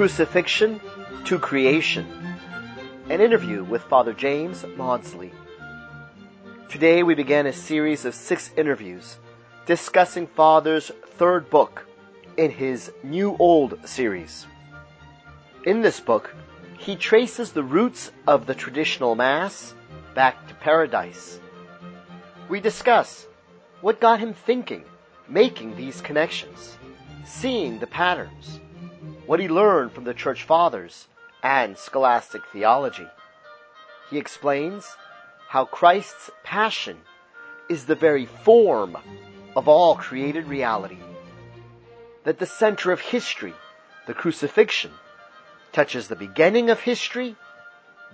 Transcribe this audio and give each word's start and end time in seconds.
Crucifixion 0.00 0.80
to 1.26 1.38
Creation. 1.38 2.06
An 3.10 3.20
interview 3.20 3.62
with 3.62 3.82
Father 3.82 4.14
James 4.14 4.64
Mawdsley. 4.78 5.30
Today 6.70 7.02
we 7.02 7.14
began 7.14 7.44
a 7.44 7.52
series 7.52 8.06
of 8.06 8.14
six 8.14 8.50
interviews 8.56 9.18
discussing 9.66 10.26
Father's 10.26 10.90
third 11.18 11.50
book 11.50 11.86
in 12.38 12.50
his 12.50 12.90
New 13.02 13.36
Old 13.38 13.78
series. 13.86 14.46
In 15.66 15.82
this 15.82 16.00
book, 16.00 16.34
he 16.78 16.96
traces 16.96 17.52
the 17.52 17.62
roots 17.62 18.10
of 18.26 18.46
the 18.46 18.54
traditional 18.54 19.14
Mass 19.14 19.74
back 20.14 20.48
to 20.48 20.54
paradise. 20.54 21.38
We 22.48 22.60
discuss 22.60 23.26
what 23.82 24.00
got 24.00 24.18
him 24.18 24.32
thinking, 24.32 24.84
making 25.28 25.76
these 25.76 26.00
connections, 26.00 26.78
seeing 27.26 27.80
the 27.80 27.86
patterns, 27.86 28.60
what 29.26 29.40
he 29.40 29.48
learned 29.48 29.92
from 29.92 30.04
the 30.04 30.14
Church 30.14 30.42
Fathers 30.42 31.06
and 31.42 31.76
scholastic 31.76 32.42
theology. 32.52 33.06
He 34.10 34.18
explains 34.18 34.96
how 35.48 35.64
Christ's 35.64 36.30
passion 36.44 36.98
is 37.68 37.86
the 37.86 37.94
very 37.94 38.26
form 38.26 38.96
of 39.56 39.68
all 39.68 39.94
created 39.96 40.46
reality. 40.46 40.98
That 42.24 42.38
the 42.38 42.46
center 42.46 42.92
of 42.92 43.00
history, 43.00 43.54
the 44.06 44.14
crucifixion, 44.14 44.92
touches 45.72 46.08
the 46.08 46.16
beginning 46.16 46.70
of 46.70 46.80
history, 46.80 47.36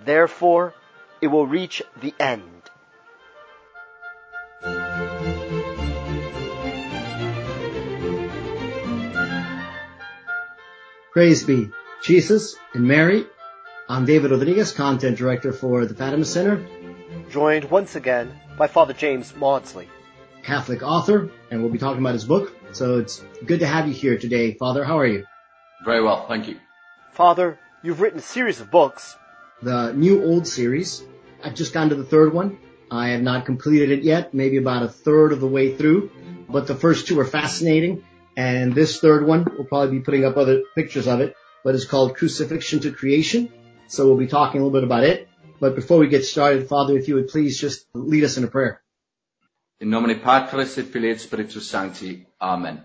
therefore 0.03 0.73
it 1.21 1.27
will 1.27 1.47
reach 1.47 1.81
the 2.01 2.13
end. 2.19 2.56
Praise 11.17 11.43
be 11.43 11.71
Jesus 12.03 12.55
and 12.75 12.87
Mary. 12.87 13.25
I'm 13.89 14.05
David 14.05 14.29
Rodriguez, 14.29 14.71
Content 14.71 15.17
Director 15.17 15.51
for 15.51 15.83
the 15.87 15.95
Fatima 15.95 16.23
Center. 16.25 16.63
Joined 17.31 17.71
once 17.71 17.95
again 17.95 18.39
by 18.55 18.67
Father 18.67 18.93
James 18.93 19.35
Mawdsley. 19.35 19.87
Catholic 20.43 20.83
author, 20.83 21.31
and 21.49 21.63
we'll 21.63 21.71
be 21.71 21.79
talking 21.79 22.01
about 22.01 22.13
his 22.13 22.25
book. 22.25 22.55
So 22.71 22.99
it's 22.99 23.23
good 23.43 23.61
to 23.61 23.65
have 23.65 23.87
you 23.87 23.95
here 23.95 24.19
today. 24.19 24.53
Father, 24.53 24.83
how 24.83 24.99
are 24.99 25.07
you? 25.07 25.25
Very 25.83 26.03
well, 26.03 26.27
thank 26.27 26.49
you. 26.49 26.59
Father, 27.13 27.57
you've 27.81 27.99
written 27.99 28.19
a 28.19 28.21
series 28.21 28.61
of 28.61 28.69
books. 28.69 29.15
The 29.63 29.93
New 29.93 30.23
Old 30.23 30.45
series. 30.45 31.03
I've 31.43 31.55
just 31.55 31.73
gone 31.73 31.89
to 31.89 31.95
the 31.95 32.05
third 32.05 32.31
one. 32.31 32.59
I 32.91 33.07
have 33.09 33.23
not 33.23 33.47
completed 33.47 33.89
it 33.89 34.03
yet, 34.03 34.35
maybe 34.35 34.57
about 34.57 34.83
a 34.83 34.87
third 34.87 35.33
of 35.33 35.39
the 35.39 35.47
way 35.47 35.75
through, 35.75 36.11
but 36.47 36.67
the 36.67 36.75
first 36.75 37.07
two 37.07 37.19
are 37.19 37.25
fascinating. 37.25 38.03
And 38.37 38.75
this 38.75 38.99
third 38.99 39.25
one, 39.25 39.47
we'll 39.57 39.65
probably 39.65 39.97
be 39.97 40.03
putting 40.03 40.23
up 40.23 40.37
other 40.37 40.61
pictures 40.75 41.07
of 41.07 41.21
it, 41.21 41.35
but 41.63 41.73
it's 41.73 41.85
called 41.85 42.15
Crucifixion 42.15 42.79
to 42.81 42.91
Creation. 42.91 43.51
So 43.87 44.05
we'll 44.05 44.17
be 44.17 44.27
talking 44.27 44.61
a 44.61 44.63
little 44.63 44.79
bit 44.79 44.83
about 44.83 45.03
it. 45.03 45.27
But 45.59 45.73
before 45.73 45.97
we 45.97 46.07
get 46.07 46.23
started, 46.23 46.69
Father, 46.69 46.95
if 46.95 47.07
you 47.07 47.15
would 47.15 47.29
please 47.29 47.59
just 47.59 47.87
lead 47.95 48.23
us 48.23 48.37
in 48.37 48.43
a 48.43 48.47
prayer. 48.47 48.83
In 49.79 49.89
nomine 49.89 50.19
Patris 50.19 50.77
et 50.77 50.85
Filii 50.85 51.11
et 51.11 51.19
Spiritus 51.19 51.67
Sancti. 51.67 52.27
Amen. 52.39 52.83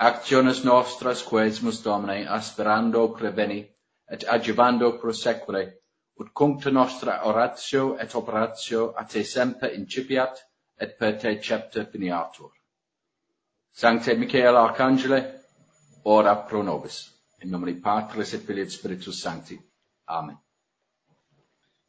Actiones 0.00 0.62
nostras 0.62 1.22
quesmus 1.22 1.82
Domine 1.82 2.28
aspirando 2.28 3.08
preveni 3.08 3.66
et 4.08 4.24
adjuvando 4.28 4.98
prosequere 5.00 5.80
ut 6.20 6.32
cuncta 6.32 6.70
nostra 6.70 7.26
oratio 7.26 7.96
et 7.96 8.14
operatio 8.14 8.92
a 8.92 9.04
te 9.04 9.24
semper 9.24 9.74
incipiat 9.74 10.44
et 10.78 10.96
per 10.96 11.16
te 11.16 11.40
cepta 11.40 11.84
finiatur. 11.84 12.55
Sancte 13.76 14.16
ora 16.04 16.46
pro 16.48 16.62
nobis. 16.62 17.10
In 17.42 17.50
nomine 17.50 17.78
Patris 17.82 18.32
et 18.32 18.40
Filii 18.40 18.62
et 18.62 18.70
Spiritus 18.70 19.20
Sancti. 19.20 19.58
Amen. 20.08 20.38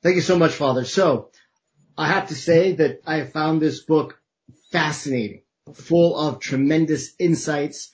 Thank 0.04 0.16
you 0.16 0.22
so 0.22 0.38
much, 0.38 0.52
Father. 0.52 0.84
So 0.84 1.30
I 1.98 2.08
have 2.08 2.28
to 2.28 2.36
say 2.36 2.74
that 2.74 3.00
I 3.06 3.20
have 3.20 3.32
found 3.32 3.62
this 3.62 3.86
book 3.86 4.20
fascinating, 4.70 5.44
full 5.74 6.18
of 6.18 6.42
tremendous 6.42 7.14
insights. 7.20 7.94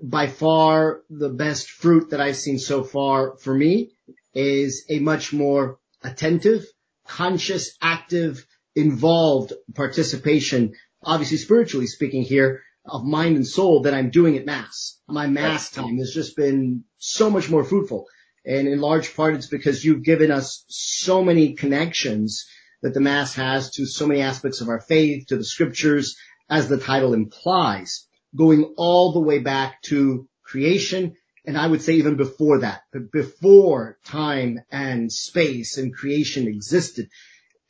By 0.00 0.28
far 0.28 1.02
the 1.10 1.30
best 1.30 1.70
fruit 1.70 2.10
that 2.10 2.20
I've 2.20 2.36
seen 2.36 2.60
so 2.60 2.84
far 2.84 3.36
for 3.38 3.52
me 3.52 3.90
is 4.34 4.84
a 4.88 5.00
much 5.00 5.32
more 5.32 5.78
attentive, 6.00 6.64
conscious, 7.08 7.76
active, 7.82 8.46
involved 8.76 9.52
participation, 9.74 10.74
obviously 11.02 11.38
spiritually 11.38 11.86
speaking 11.86 12.22
here, 12.22 12.62
of 12.88 13.04
mind 13.04 13.36
and 13.36 13.46
soul 13.46 13.82
that 13.82 13.94
I'm 13.94 14.10
doing 14.10 14.36
at 14.36 14.46
Mass. 14.46 15.00
My 15.08 15.26
Mass 15.26 15.70
time 15.70 15.98
has 15.98 16.12
just 16.12 16.36
been 16.36 16.84
so 16.98 17.30
much 17.30 17.50
more 17.50 17.64
fruitful. 17.64 18.06
And 18.44 18.68
in 18.68 18.80
large 18.80 19.14
part, 19.16 19.34
it's 19.34 19.48
because 19.48 19.84
you've 19.84 20.04
given 20.04 20.30
us 20.30 20.64
so 20.68 21.22
many 21.22 21.54
connections 21.54 22.46
that 22.82 22.94
the 22.94 23.00
Mass 23.00 23.34
has 23.34 23.70
to 23.72 23.86
so 23.86 24.06
many 24.06 24.20
aspects 24.20 24.60
of 24.60 24.68
our 24.68 24.80
faith, 24.80 25.26
to 25.28 25.36
the 25.36 25.44
scriptures, 25.44 26.16
as 26.48 26.68
the 26.68 26.78
title 26.78 27.12
implies, 27.12 28.06
going 28.36 28.74
all 28.76 29.12
the 29.12 29.20
way 29.20 29.40
back 29.40 29.82
to 29.82 30.28
creation. 30.44 31.16
And 31.44 31.58
I 31.58 31.66
would 31.66 31.82
say 31.82 31.94
even 31.94 32.16
before 32.16 32.60
that, 32.60 32.82
before 33.12 33.98
time 34.04 34.60
and 34.70 35.10
space 35.12 35.78
and 35.78 35.94
creation 35.94 36.46
existed 36.46 37.08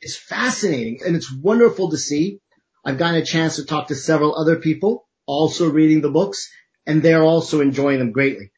is 0.01 0.15
fascinating. 0.15 0.99
And 1.05 1.15
it's 1.15 1.33
wonderful 1.33 1.89
to 1.89 1.97
see. 1.97 2.39
I've 2.85 2.99
gotten 2.99 3.21
a 3.21 3.25
chance 3.25 3.55
to 3.55 3.65
talk 3.65 3.87
to 3.87 3.95
several 3.95 4.35
other 4.35 4.57
people 4.57 5.06
also 5.27 5.69
reading 5.69 6.01
the 6.01 6.09
books 6.09 6.49
and 6.87 7.03
they're 7.03 7.23
also 7.23 7.61
enjoying 7.61 7.99
them 7.99 8.11
greatly. 8.11 8.51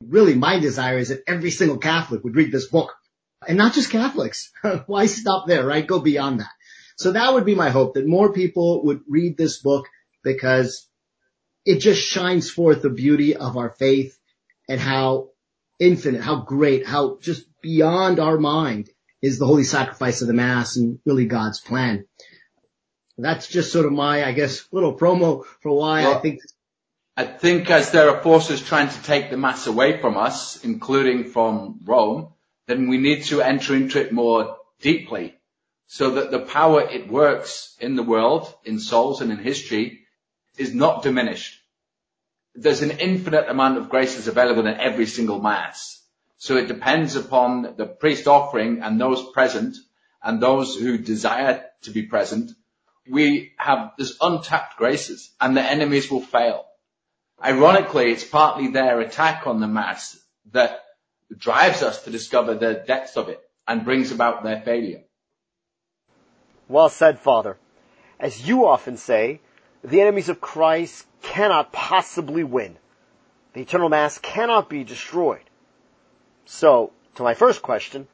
Really, 0.00 0.34
my 0.34 0.60
desire 0.60 0.96
is 0.96 1.08
that 1.08 1.24
every 1.26 1.50
single 1.50 1.78
Catholic 1.78 2.24
would 2.24 2.36
read 2.36 2.52
this 2.52 2.68
book 2.68 2.94
and 3.46 3.58
not 3.58 3.74
just 3.74 3.90
Catholics. 3.90 4.50
Why 4.86 5.06
stop 5.06 5.46
there, 5.46 5.66
right? 5.66 5.86
Go 5.86 5.98
beyond 5.98 6.40
that. 6.40 6.50
So 6.96 7.12
that 7.12 7.34
would 7.34 7.44
be 7.44 7.54
my 7.54 7.70
hope 7.70 7.94
that 7.94 8.06
more 8.06 8.32
people 8.32 8.84
would 8.84 9.02
read 9.08 9.36
this 9.36 9.60
book 9.60 9.86
because 10.24 10.88
it 11.64 11.80
just 11.80 12.00
shines 12.00 12.50
forth 12.50 12.82
the 12.82 12.90
beauty 12.90 13.36
of 13.36 13.56
our 13.56 13.70
faith 13.70 14.18
and 14.68 14.80
how 14.80 15.30
infinite, 15.78 16.22
how 16.22 16.42
great, 16.42 16.86
how 16.86 17.18
just 17.20 17.44
beyond 17.62 18.18
our 18.18 18.38
mind 18.38 18.90
is 19.20 19.38
the 19.38 19.46
holy 19.46 19.64
sacrifice 19.64 20.22
of 20.22 20.28
the 20.28 20.34
mass 20.34 20.76
and 20.76 20.98
really 21.04 21.26
God's 21.26 21.60
plan. 21.60 22.06
That's 23.18 23.48
just 23.48 23.72
sort 23.72 23.84
of 23.84 23.92
my, 23.92 24.24
I 24.24 24.32
guess, 24.32 24.64
little 24.70 24.96
promo 24.96 25.44
for 25.60 25.76
why 25.76 26.02
well, 26.04 26.16
I 26.16 26.20
think. 26.20 26.40
I 27.16 27.24
think 27.24 27.68
as 27.68 27.90
there 27.90 28.10
are 28.10 28.22
forces 28.22 28.62
trying 28.62 28.90
to 28.90 29.02
take 29.02 29.28
the 29.28 29.36
mass 29.36 29.66
away 29.66 30.00
from 30.00 30.16
us, 30.16 30.64
including 30.64 31.24
from 31.24 31.80
Rome, 31.84 32.28
then 32.68 32.88
we 32.88 32.98
need 32.98 33.24
to 33.24 33.42
enter 33.42 33.74
into 33.74 34.00
it 34.00 34.12
more 34.12 34.56
deeply 34.80 35.34
so 35.88 36.10
that 36.10 36.30
the 36.30 36.38
power 36.38 36.82
it 36.82 37.10
works 37.10 37.74
in 37.80 37.96
the 37.96 38.04
world, 38.04 38.54
in 38.64 38.78
souls 38.78 39.20
and 39.20 39.32
in 39.32 39.38
history 39.38 40.00
is 40.56 40.72
not 40.72 41.02
diminished. 41.02 41.58
There's 42.54 42.82
an 42.82 42.92
infinite 43.00 43.48
amount 43.48 43.78
of 43.78 43.88
graces 43.88 44.28
available 44.28 44.66
in 44.66 44.78
every 44.78 45.06
single 45.06 45.40
mass. 45.40 46.00
So 46.36 46.56
it 46.56 46.68
depends 46.68 47.16
upon 47.16 47.74
the 47.76 47.86
priest 47.86 48.28
offering 48.28 48.80
and 48.82 49.00
those 49.00 49.28
present 49.32 49.76
and 50.22 50.40
those 50.40 50.76
who 50.76 50.98
desire 50.98 51.64
to 51.82 51.90
be 51.90 52.02
present 52.02 52.52
we 53.10 53.52
have 53.56 53.92
this 53.98 54.16
untapped 54.20 54.76
graces 54.76 55.30
and 55.40 55.56
the 55.56 55.62
enemies 55.62 56.10
will 56.10 56.20
fail. 56.20 56.64
Ironically, 57.42 58.10
it's 58.10 58.24
partly 58.24 58.68
their 58.68 59.00
attack 59.00 59.46
on 59.46 59.60
the 59.60 59.68
mass 59.68 60.18
that 60.52 60.80
drives 61.36 61.82
us 61.82 62.02
to 62.04 62.10
discover 62.10 62.54
the 62.54 62.82
depth 62.86 63.16
of 63.16 63.28
it 63.28 63.40
and 63.66 63.84
brings 63.84 64.10
about 64.10 64.42
their 64.42 64.60
failure. 64.60 65.02
Well 66.68 66.88
said, 66.88 67.18
Father. 67.18 67.58
As 68.18 68.48
you 68.48 68.66
often 68.66 68.96
say, 68.96 69.40
the 69.84 70.00
enemies 70.00 70.28
of 70.28 70.40
Christ 70.40 71.06
cannot 71.22 71.72
possibly 71.72 72.42
win. 72.42 72.76
The 73.52 73.60
eternal 73.60 73.88
mass 73.88 74.18
cannot 74.18 74.68
be 74.68 74.84
destroyed. 74.84 75.44
So, 76.44 76.92
to 77.14 77.22
my 77.22 77.34
first 77.34 77.62
question. 77.62 78.08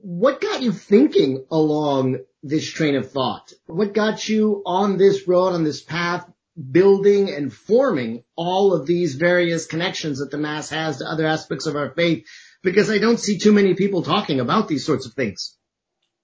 What 0.00 0.40
got 0.40 0.62
you 0.62 0.72
thinking 0.72 1.44
along 1.50 2.20
this 2.44 2.70
train 2.70 2.94
of 2.94 3.10
thought? 3.10 3.52
What 3.66 3.94
got 3.94 4.28
you 4.28 4.62
on 4.66 4.98
this 4.98 5.26
road, 5.26 5.54
on 5.54 5.64
this 5.64 5.82
path, 5.82 6.30
building 6.70 7.30
and 7.30 7.52
forming 7.52 8.22
all 8.36 8.74
of 8.74 8.86
these 8.86 9.14
various 9.14 9.66
connections 9.66 10.18
that 10.18 10.30
the 10.30 10.38
Mass 10.38 10.68
has 10.68 10.98
to 10.98 11.06
other 11.06 11.26
aspects 11.26 11.66
of 11.66 11.74
our 11.74 11.90
faith? 11.90 12.26
Because 12.62 12.90
I 12.90 12.98
don't 12.98 13.18
see 13.18 13.38
too 13.38 13.52
many 13.52 13.74
people 13.74 14.02
talking 14.02 14.40
about 14.40 14.68
these 14.68 14.84
sorts 14.84 15.06
of 15.06 15.14
things. 15.14 15.56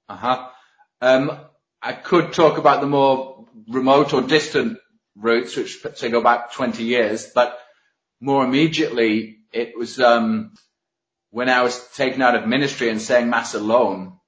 Uh 0.09 0.17
huh. 0.17 0.49
Um, 1.01 1.41
I 1.83 1.95
could 1.95 2.35
talk 2.35 2.59
about 2.59 2.83
the 2.83 2.87
more 2.87 3.47
remote 3.67 4.13
or 4.13 4.21
distant 4.23 4.79
roots, 5.17 5.57
which 5.57 5.83
say 5.95 6.11
go 6.11 6.23
back 6.23 6.53
20 6.53 6.85
years, 6.85 7.31
but 7.35 7.59
more 8.21 8.45
immediately 8.45 9.39
it 9.53 9.77
was, 9.77 9.99
um, 9.99 10.53
when 11.31 11.49
I 11.49 11.63
was 11.63 11.79
taken 11.95 12.21
out 12.21 12.35
of 12.35 12.47
ministry 12.47 12.91
and 12.91 13.01
saying 13.01 13.31
mass 13.31 13.55
alone, 13.55 14.20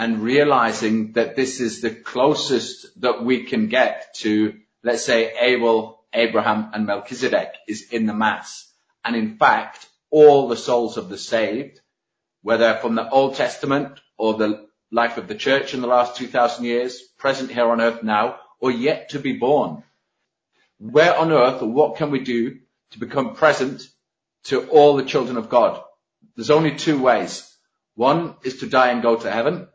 and 0.00 0.22
realizing 0.22 1.12
that 1.12 1.36
this 1.36 1.60
is 1.60 1.82
the 1.82 1.90
closest 1.90 2.86
that 3.02 3.22
we 3.22 3.44
can 3.44 3.68
get 3.68 4.14
to, 4.14 4.54
let's 4.82 5.04
say, 5.04 5.30
Abel, 5.38 6.02
Abraham, 6.14 6.70
and 6.72 6.86
Melchizedek 6.86 7.52
is 7.68 7.92
in 7.92 8.06
the 8.06 8.14
Mass. 8.14 8.72
And 9.04 9.14
in 9.14 9.36
fact, 9.36 9.86
all 10.08 10.48
the 10.48 10.56
souls 10.56 10.96
of 10.96 11.10
the 11.10 11.18
saved, 11.18 11.82
whether 12.40 12.78
from 12.78 12.94
the 12.94 13.10
Old 13.10 13.34
Testament 13.34 14.00
or 14.16 14.32
the 14.32 14.68
life 14.90 15.18
of 15.18 15.28
the 15.28 15.34
church 15.34 15.74
in 15.74 15.82
the 15.82 15.86
last 15.86 16.16
2,000 16.16 16.64
years, 16.64 17.02
present 17.18 17.50
here 17.50 17.68
on 17.68 17.82
earth 17.82 18.02
now, 18.02 18.38
or 18.58 18.70
yet 18.70 19.10
to 19.10 19.18
be 19.18 19.34
born. 19.34 19.82
Where 20.78 21.14
on 21.14 21.30
earth 21.30 21.60
or 21.60 21.68
what 21.68 21.96
can 21.96 22.10
we 22.10 22.20
do 22.20 22.60
to 22.92 22.98
become 22.98 23.34
present 23.34 23.86
to 24.44 24.66
all 24.70 24.96
the 24.96 25.04
children 25.04 25.36
of 25.36 25.50
God? 25.50 25.78
There's 26.36 26.48
only 26.48 26.76
two 26.76 26.98
ways. 26.98 27.54
One 27.96 28.36
is 28.42 28.60
to 28.60 28.66
die 28.66 28.92
and 28.92 29.02
go 29.02 29.16
to 29.16 29.30
heaven, 29.30 29.68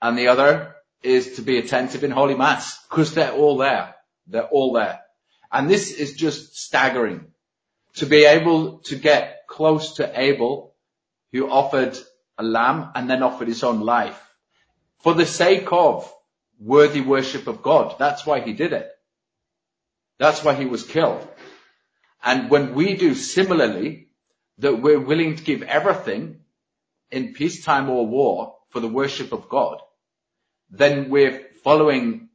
and 0.00 0.16
the 0.16 0.28
other 0.28 0.74
is 1.02 1.36
to 1.36 1.42
be 1.42 1.58
attentive 1.58 2.04
in 2.04 2.10
Holy 2.10 2.34
Mass, 2.34 2.78
because 2.88 3.14
they're 3.14 3.32
all 3.32 3.56
there. 3.56 3.94
They're 4.26 4.48
all 4.48 4.72
there. 4.72 5.00
And 5.50 5.68
this 5.68 5.92
is 5.92 6.14
just 6.14 6.56
staggering. 6.56 7.26
To 7.94 8.06
be 8.06 8.24
able 8.24 8.78
to 8.84 8.96
get 8.96 9.46
close 9.48 9.94
to 9.94 10.20
Abel, 10.20 10.74
who 11.32 11.50
offered 11.50 11.98
a 12.38 12.42
lamb 12.42 12.90
and 12.94 13.10
then 13.10 13.22
offered 13.22 13.48
his 13.48 13.64
own 13.64 13.80
life 13.80 14.20
for 15.00 15.14
the 15.14 15.26
sake 15.26 15.68
of 15.72 16.12
worthy 16.58 17.00
worship 17.00 17.46
of 17.46 17.62
God. 17.62 17.96
That's 17.98 18.24
why 18.24 18.40
he 18.40 18.52
did 18.52 18.72
it. 18.72 18.90
That's 20.18 20.44
why 20.44 20.54
he 20.54 20.66
was 20.66 20.84
killed. 20.84 21.26
And 22.22 22.50
when 22.50 22.74
we 22.74 22.96
do 22.96 23.14
similarly, 23.14 24.08
that 24.58 24.80
we're 24.80 25.00
willing 25.00 25.36
to 25.36 25.42
give 25.42 25.62
everything 25.62 26.40
in 27.10 27.32
peacetime 27.32 27.88
or 27.88 28.06
war 28.06 28.56
for 28.68 28.80
the 28.80 28.88
worship 28.88 29.32
of 29.32 29.48
God, 29.48 29.80
then 30.70 31.10
we're 31.10 31.46
following 31.62 32.28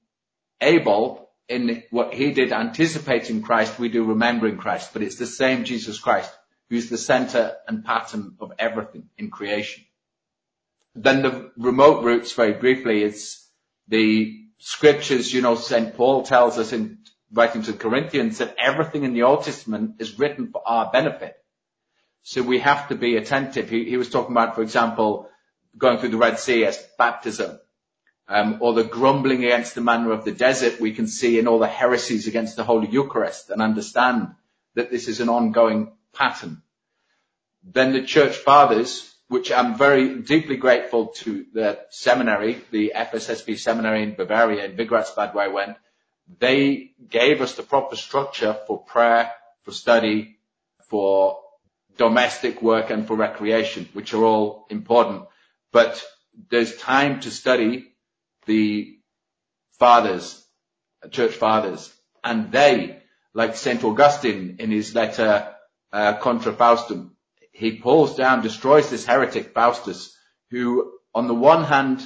Abel 0.61 1.29
in 1.47 1.83
what 1.91 2.13
he 2.13 2.31
did 2.31 2.51
anticipating 2.51 3.41
Christ, 3.41 3.77
we 3.77 3.89
do 3.89 4.03
remembering 4.03 4.57
Christ, 4.57 4.91
but 4.93 5.03
it's 5.03 5.17
the 5.17 5.27
same 5.27 5.63
Jesus 5.63 5.99
Christ 5.99 6.31
who's 6.69 6.89
the 6.89 6.97
center 6.97 7.55
and 7.67 7.85
pattern 7.85 8.35
of 8.39 8.53
everything 8.57 9.09
in 9.17 9.29
creation. 9.29 9.83
Then 10.95 11.21
the 11.21 11.51
remote 11.57 12.03
roots 12.03 12.33
very 12.33 12.53
briefly 12.53 13.03
is 13.03 13.43
the 13.87 14.41
scriptures, 14.57 15.31
you 15.31 15.41
know, 15.41 15.55
St. 15.55 15.95
Paul 15.95 16.23
tells 16.23 16.57
us 16.57 16.73
in 16.73 16.99
writing 17.31 17.63
to 17.63 17.73
the 17.73 17.77
Corinthians 17.77 18.37
that 18.37 18.55
everything 18.57 19.03
in 19.03 19.13
the 19.13 19.23
Old 19.23 19.43
Testament 19.43 19.95
is 19.99 20.17
written 20.17 20.51
for 20.51 20.61
our 20.65 20.89
benefit. 20.89 21.35
So 22.23 22.41
we 22.41 22.59
have 22.59 22.87
to 22.89 22.95
be 22.95 23.17
attentive. 23.17 23.69
He, 23.69 23.85
he 23.85 23.97
was 23.97 24.09
talking 24.09 24.31
about, 24.31 24.55
for 24.55 24.63
example, 24.63 25.29
going 25.77 25.99
through 25.99 26.09
the 26.09 26.17
Red 26.17 26.39
Sea 26.39 26.65
as 26.65 26.83
baptism, 26.97 27.59
Um, 28.27 28.57
or 28.59 28.73
the 28.73 28.83
grumbling 28.83 29.45
against 29.45 29.75
the 29.75 29.81
manna 29.81 30.09
of 30.09 30.25
the 30.25 30.31
desert 30.31 30.79
we 30.81 30.93
can 30.93 31.05
see 31.05 31.37
in 31.37 31.47
all 31.47 31.59
the 31.59 31.67
heresies 31.67 32.25
against 32.27 32.55
the 32.55 32.63
Holy 32.63 32.87
Eucharist 32.87 33.51
and 33.51 33.61
understand 33.61 34.33
that 34.73 34.89
this 34.89 35.07
is 35.07 35.19
an 35.19 35.29
ongoing 35.29 35.91
pattern. 36.11 36.63
Then 37.63 37.93
the 37.93 38.03
church 38.03 38.35
fathers, 38.35 39.13
which 39.27 39.51
I'm 39.51 39.77
very 39.77 40.21
deeply 40.21 40.57
grateful 40.57 41.07
to 41.21 41.45
the 41.53 41.79
seminary, 41.89 42.61
the 42.71 42.93
FSSP 42.95 43.59
seminary 43.59 44.03
in 44.03 44.15
Bavaria, 44.15 44.65
in 44.65 44.75
Wigratzbad 44.75 45.33
where 45.33 45.45
I 45.45 45.53
went, 45.53 45.77
they 46.39 46.91
gave 47.09 47.41
us 47.41 47.53
the 47.53 47.63
proper 47.63 47.95
structure 47.95 48.57
for 48.67 48.83
prayer, 48.83 49.31
for 49.63 49.71
study, 49.71 50.37
for 50.89 51.39
domestic 51.97 52.61
work 52.61 52.89
and 52.89 53.07
for 53.07 53.15
recreation, 53.15 53.89
which 53.93 54.13
are 54.13 54.23
all 54.23 54.65
important. 54.69 55.23
But 55.71 56.03
there's 56.49 56.75
time 56.77 57.21
to 57.21 57.31
study 57.31 57.94
the 58.45 58.97
fathers, 59.79 60.45
church 61.11 61.33
fathers, 61.33 61.93
and 62.23 62.51
they, 62.51 63.01
like 63.33 63.55
St. 63.55 63.83
Augustine 63.83 64.57
in 64.59 64.71
his 64.71 64.95
letter 64.95 65.53
uh, 65.91 66.13
Contra 66.17 66.53
Faustum, 66.53 67.11
he 67.51 67.73
pulls 67.77 68.15
down, 68.15 68.41
destroys 68.41 68.89
this 68.89 69.05
heretic 69.05 69.53
Faustus, 69.53 70.17
who 70.51 70.91
on 71.13 71.27
the 71.27 71.33
one 71.33 71.63
hand 71.63 72.05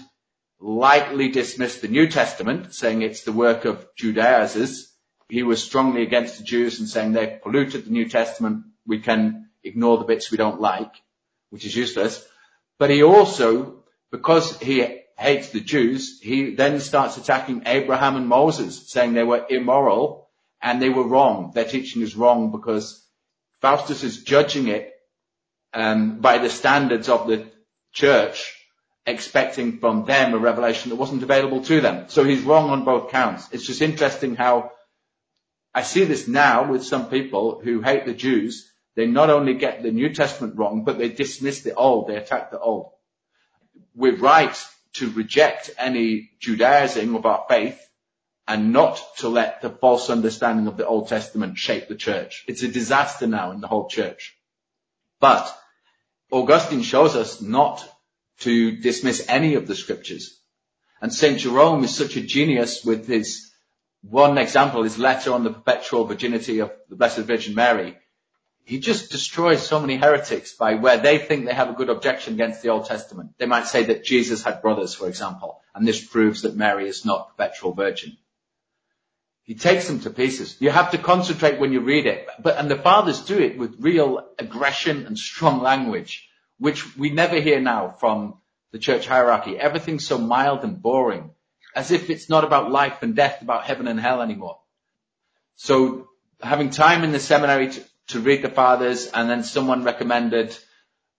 lightly 0.60 1.30
dismissed 1.30 1.82
the 1.82 1.88
New 1.88 2.08
Testament, 2.08 2.74
saying 2.74 3.02
it's 3.02 3.24
the 3.24 3.32
work 3.32 3.66
of 3.66 3.88
Judaizers. 3.96 4.94
He 5.30 5.44
was 5.44 5.64
strongly 5.64 6.04
against 6.04 6.38
the 6.38 6.44
Jews 6.44 6.80
and 6.80 6.88
saying 6.88 7.14
they've 7.14 7.42
polluted 7.42 7.86
the 7.86 7.92
New 7.92 8.10
Testament. 8.10 8.66
We 8.86 9.00
can 9.00 9.50
ignore 9.64 9.98
the 9.98 10.06
bits 10.06 10.32
we 10.32 10.38
don't 10.38 10.62
like, 10.62 10.92
which 11.50 11.66
is 11.66 11.76
useless. 11.76 12.24
But 12.78 12.90
he 12.90 13.04
also, 13.04 13.84
because 14.12 14.60
he 14.60 15.02
hates 15.20 15.50
the 15.50 15.60
Jews, 15.60 16.20
he 16.22 16.56
then 16.56 16.80
starts 16.80 17.18
attacking 17.18 17.64
Abraham 17.66 18.16
and 18.16 18.28
Moses, 18.28 18.90
saying 18.90 19.14
they 19.14 19.24
were 19.24 19.46
immoral 19.50 20.30
and 20.62 20.82
they 20.82 20.90
were 20.90 21.08
wrong. 21.08 21.52
Their 21.54 21.66
teaching 21.66 22.02
is 22.02 22.16
wrong 22.16 22.52
because 22.52 23.06
Faustus 23.62 24.04
is 24.04 24.24
judging 24.24 24.70
it 24.70 24.94
um, 25.74 26.20
by 26.20 26.38
the 26.38 26.50
standards 26.50 27.10
of 27.10 27.28
the 27.28 27.48
church, 27.92 28.54
expecting 29.06 29.80
from 29.80 30.06
them 30.06 30.34
a 30.34 30.38
revelation 30.38 30.90
that 30.90 30.96
wasn't 30.96 31.24
available 31.24 31.64
to 31.64 31.82
them. 31.82 32.06
So 32.08 32.24
he's 32.24 32.42
wrong 32.42 32.70
on 32.70 32.86
both 32.86 33.12
counts. 33.12 33.48
It's 33.52 33.68
just 33.68 33.82
interesting 33.82 34.36
how 34.36 34.72
I 35.74 35.82
see 35.84 36.06
this 36.06 36.28
now 36.28 36.72
with 36.72 36.84
some 36.84 37.10
people 37.10 37.62
who 37.64 37.82
hate 37.82 38.06
the 38.06 38.14
Jews 38.14 38.70
they 39.00 39.06
not 39.06 39.30
only 39.30 39.54
get 39.54 39.82
the 39.82 39.92
New 39.92 40.14
Testament 40.14 40.58
wrong, 40.58 40.84
but 40.84 40.98
they 40.98 41.08
dismiss 41.08 41.62
the 41.62 41.74
Old. 41.74 42.08
They 42.08 42.18
attack 42.18 42.52
the 42.52 42.60
Old. 42.60 42.92
We're 43.96 44.18
right 44.18 44.54
to 44.94 45.10
reject 45.12 45.72
any 45.78 46.32
Judaizing 46.40 47.16
of 47.16 47.26
our 47.26 47.46
faith 47.48 47.80
and 48.48 48.74
not 48.74 49.02
to 49.18 49.30
let 49.30 49.62
the 49.62 49.70
false 49.70 50.10
understanding 50.10 50.68
of 50.68 50.76
the 50.76 50.88
Old 50.88 51.08
Testament 51.08 51.58
shape 51.58 51.88
the 51.88 51.96
church. 51.96 52.44
It's 52.48 52.64
a 52.64 52.68
disaster 52.68 53.28
now 53.28 53.52
in 53.52 53.62
the 53.62 53.68
whole 53.68 53.88
church. 53.88 54.36
But 55.20 55.56
Augustine 56.32 56.82
shows 56.82 57.16
us 57.16 57.42
not 57.42 57.88
to 58.40 58.78
dismiss 58.78 59.26
any 59.28 59.56
of 59.56 59.68
the 59.68 59.76
scriptures. 59.76 60.40
And 61.02 61.14
St. 61.14 61.40
Jerome 61.40 61.84
is 61.84 61.96
such 61.96 62.16
a 62.16 62.22
genius 62.22 62.84
with 62.84 63.08
his 63.08 63.52
one 64.02 64.38
example, 64.38 64.84
his 64.84 64.98
letter 64.98 65.34
on 65.34 65.44
the 65.44 65.54
perpetual 65.54 66.06
virginity 66.06 66.60
of 66.60 66.72
the 66.90 66.96
Blessed 66.96 67.20
Virgin 67.20 67.54
Mary 67.54 67.98
he 68.70 68.78
just 68.78 69.10
destroys 69.10 69.66
so 69.66 69.80
many 69.80 69.96
heretics 69.96 70.54
by 70.54 70.76
where 70.76 71.00
they 71.00 71.18
think 71.18 71.46
they 71.46 71.54
have 71.56 71.72
a 71.72 71.74
good 71.74 71.90
objection 71.90 72.36
against 72.36 72.62
the 72.62 72.70
Old 72.70 72.86
Testament. 72.86 73.32
They 73.40 73.48
might 73.48 73.66
say 73.66 73.86
that 73.86 74.04
Jesus 74.04 74.44
had 74.44 74.62
brothers, 74.62 74.94
for 74.94 75.08
example, 75.08 75.60
and 75.74 75.88
this 75.88 76.06
proves 76.06 76.44
that 76.44 76.56
Mary 76.56 76.88
is 76.88 77.04
not 77.04 77.22
a 77.22 77.32
perpetual 77.32 77.74
virgin. 77.74 78.16
He 79.42 79.56
takes 79.56 79.88
them 79.88 80.02
to 80.02 80.12
pieces. 80.12 80.56
You 80.60 80.70
have 80.70 80.92
to 80.92 81.00
concentrate 81.00 81.60
when 81.60 81.74
you 81.74 81.80
read 81.80 82.06
it. 82.06 82.28
But, 82.38 82.58
and 82.58 82.70
the 82.70 82.76
fathers 82.76 83.22
do 83.22 83.40
it 83.40 83.58
with 83.58 83.78
real 83.80 84.24
aggression 84.38 85.08
and 85.08 85.18
strong 85.18 85.64
language, 85.64 86.30
which 86.60 86.96
we 86.96 87.10
never 87.10 87.42
hear 87.42 87.60
now 87.60 87.96
from 88.00 88.36
the 88.72 88.78
church 88.78 89.08
hierarchy. 89.08 89.58
Everything's 89.58 90.06
so 90.06 90.20
mild 90.20 90.64
and 90.64 90.80
boring, 90.80 91.32
as 91.76 91.90
if 91.90 92.12
it's 92.12 92.30
not 92.30 92.44
about 92.44 92.70
life 92.70 93.02
and 93.02 93.16
death, 93.16 93.42
about 93.42 93.64
heaven 93.64 93.88
and 93.88 94.00
hell 94.00 94.22
anymore. 94.22 94.60
So 95.56 96.08
having 96.40 96.70
time 96.70 97.04
in 97.04 97.12
the 97.12 97.20
seminary 97.20 97.72
to, 97.72 97.84
to 98.10 98.20
read 98.20 98.42
the 98.42 98.50
fathers, 98.50 99.08
and 99.08 99.30
then 99.30 99.44
someone 99.44 99.84
recommended 99.84 100.58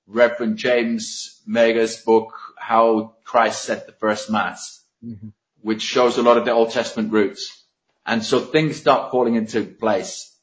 Reverend 0.06 0.58
James 0.58 1.40
Meagher's 1.48 2.02
book, 2.02 2.34
How 2.58 3.14
Christ 3.24 3.64
Said 3.64 3.86
the 3.86 3.92
First 3.92 4.30
Mass, 4.30 4.84
mm-hmm. 5.04 5.28
which 5.60 5.82
shows 5.82 6.18
a 6.18 6.22
lot 6.22 6.36
of 6.36 6.44
the 6.44 6.52
Old 6.52 6.72
Testament 6.72 7.12
roots. 7.12 7.64
And 8.04 8.24
so 8.24 8.40
things 8.40 8.76
start 8.76 9.12
falling 9.12 9.36
into 9.36 9.64
place. 9.64 10.36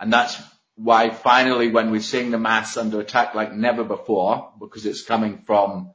And 0.00 0.12
that's 0.12 0.40
why 0.74 1.10
finally 1.10 1.68
when 1.68 1.90
we're 1.90 2.00
seeing 2.00 2.30
the 2.30 2.38
Mass 2.38 2.76
under 2.76 3.00
attack 3.00 3.34
like 3.34 3.52
never 3.52 3.84
before, 3.84 4.52
because 4.58 4.84
it's 4.84 5.02
coming 5.02 5.42
from 5.46 5.92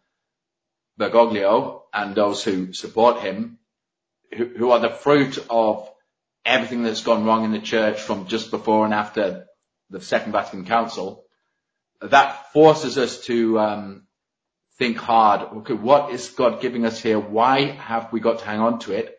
Bergoglio 0.98 1.82
and 1.94 2.16
those 2.16 2.44
who 2.44 2.72
support 2.74 3.22
him, 3.22 3.60
who, 4.36 4.46
who 4.46 4.72
are 4.72 4.80
the 4.80 4.90
fruit 4.90 5.46
of 5.50 5.90
everything 6.46 6.84
that's 6.84 7.04
gone 7.04 7.26
wrong 7.26 7.46
in 7.46 7.52
the 7.52 7.60
church 7.60 8.00
from 8.00 8.28
just 8.28 8.52
before 8.52 8.86
and 8.86 8.94
after 8.94 9.46
the 9.90 10.02
Second 10.02 10.32
Vatican 10.32 10.66
Council, 10.66 11.24
that 12.02 12.52
forces 12.52 12.98
us 12.98 13.22
to 13.26 13.60
um, 13.60 14.08
think 14.78 14.98
hard. 14.98 15.42
Okay, 15.42 15.74
what 15.74 16.12
is 16.12 16.30
God 16.30 16.62
giving 16.62 16.86
us 16.86 17.00
here? 17.00 17.20
Why 17.20 17.72
have 17.72 18.12
we 18.12 18.20
got 18.20 18.40
to 18.40 18.46
hang 18.46 18.60
on 18.60 18.80
to 18.80 18.94
it? 18.94 19.18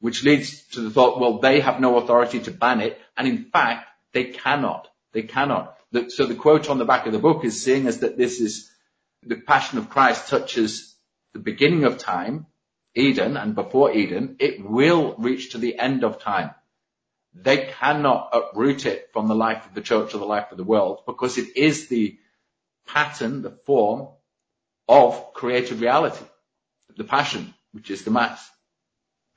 Which 0.00 0.22
leads 0.22 0.62
to 0.68 0.80
the 0.80 0.90
thought, 0.90 1.18
well, 1.18 1.38
they 1.38 1.60
have 1.60 1.80
no 1.80 1.96
authority 1.96 2.40
to 2.40 2.52
ban 2.52 2.80
it, 2.80 3.00
and 3.16 3.26
in 3.26 3.46
fact, 3.46 3.88
they 4.12 4.24
cannot. 4.24 4.88
They 5.12 5.22
cannot. 5.22 5.76
So 6.08 6.26
the 6.26 6.34
quote 6.34 6.70
on 6.70 6.78
the 6.78 6.84
back 6.84 7.06
of 7.06 7.12
the 7.12 7.18
book 7.18 7.44
is 7.44 7.62
saying 7.62 7.88
us 7.88 7.98
that 7.98 8.16
this 8.16 8.40
is 8.40 8.70
the 9.22 9.36
passion 9.36 9.78
of 9.78 9.90
Christ 9.90 10.28
touches 10.28 10.94
the 11.32 11.40
beginning 11.40 11.84
of 11.84 11.98
time, 11.98 12.46
Eden, 12.94 13.36
and 13.36 13.54
before 13.54 13.92
Eden, 13.92 14.36
it 14.38 14.64
will 14.64 15.16
reach 15.18 15.52
to 15.52 15.58
the 15.58 15.78
end 15.78 16.04
of 16.04 16.20
time 16.20 16.50
they 17.42 17.72
cannot 17.78 18.30
uproot 18.32 18.86
it 18.86 19.10
from 19.12 19.28
the 19.28 19.34
life 19.34 19.64
of 19.66 19.74
the 19.74 19.80
church 19.80 20.14
or 20.14 20.18
the 20.18 20.24
life 20.24 20.50
of 20.50 20.58
the 20.58 20.64
world 20.64 21.02
because 21.06 21.38
it 21.38 21.56
is 21.56 21.88
the 21.88 22.18
pattern, 22.86 23.42
the 23.42 23.50
form 23.50 24.08
of 24.88 25.32
created 25.34 25.80
reality, 25.80 26.24
the 26.96 27.04
passion, 27.04 27.54
which 27.72 27.90
is 27.90 28.04
the 28.04 28.10
mass. 28.10 28.50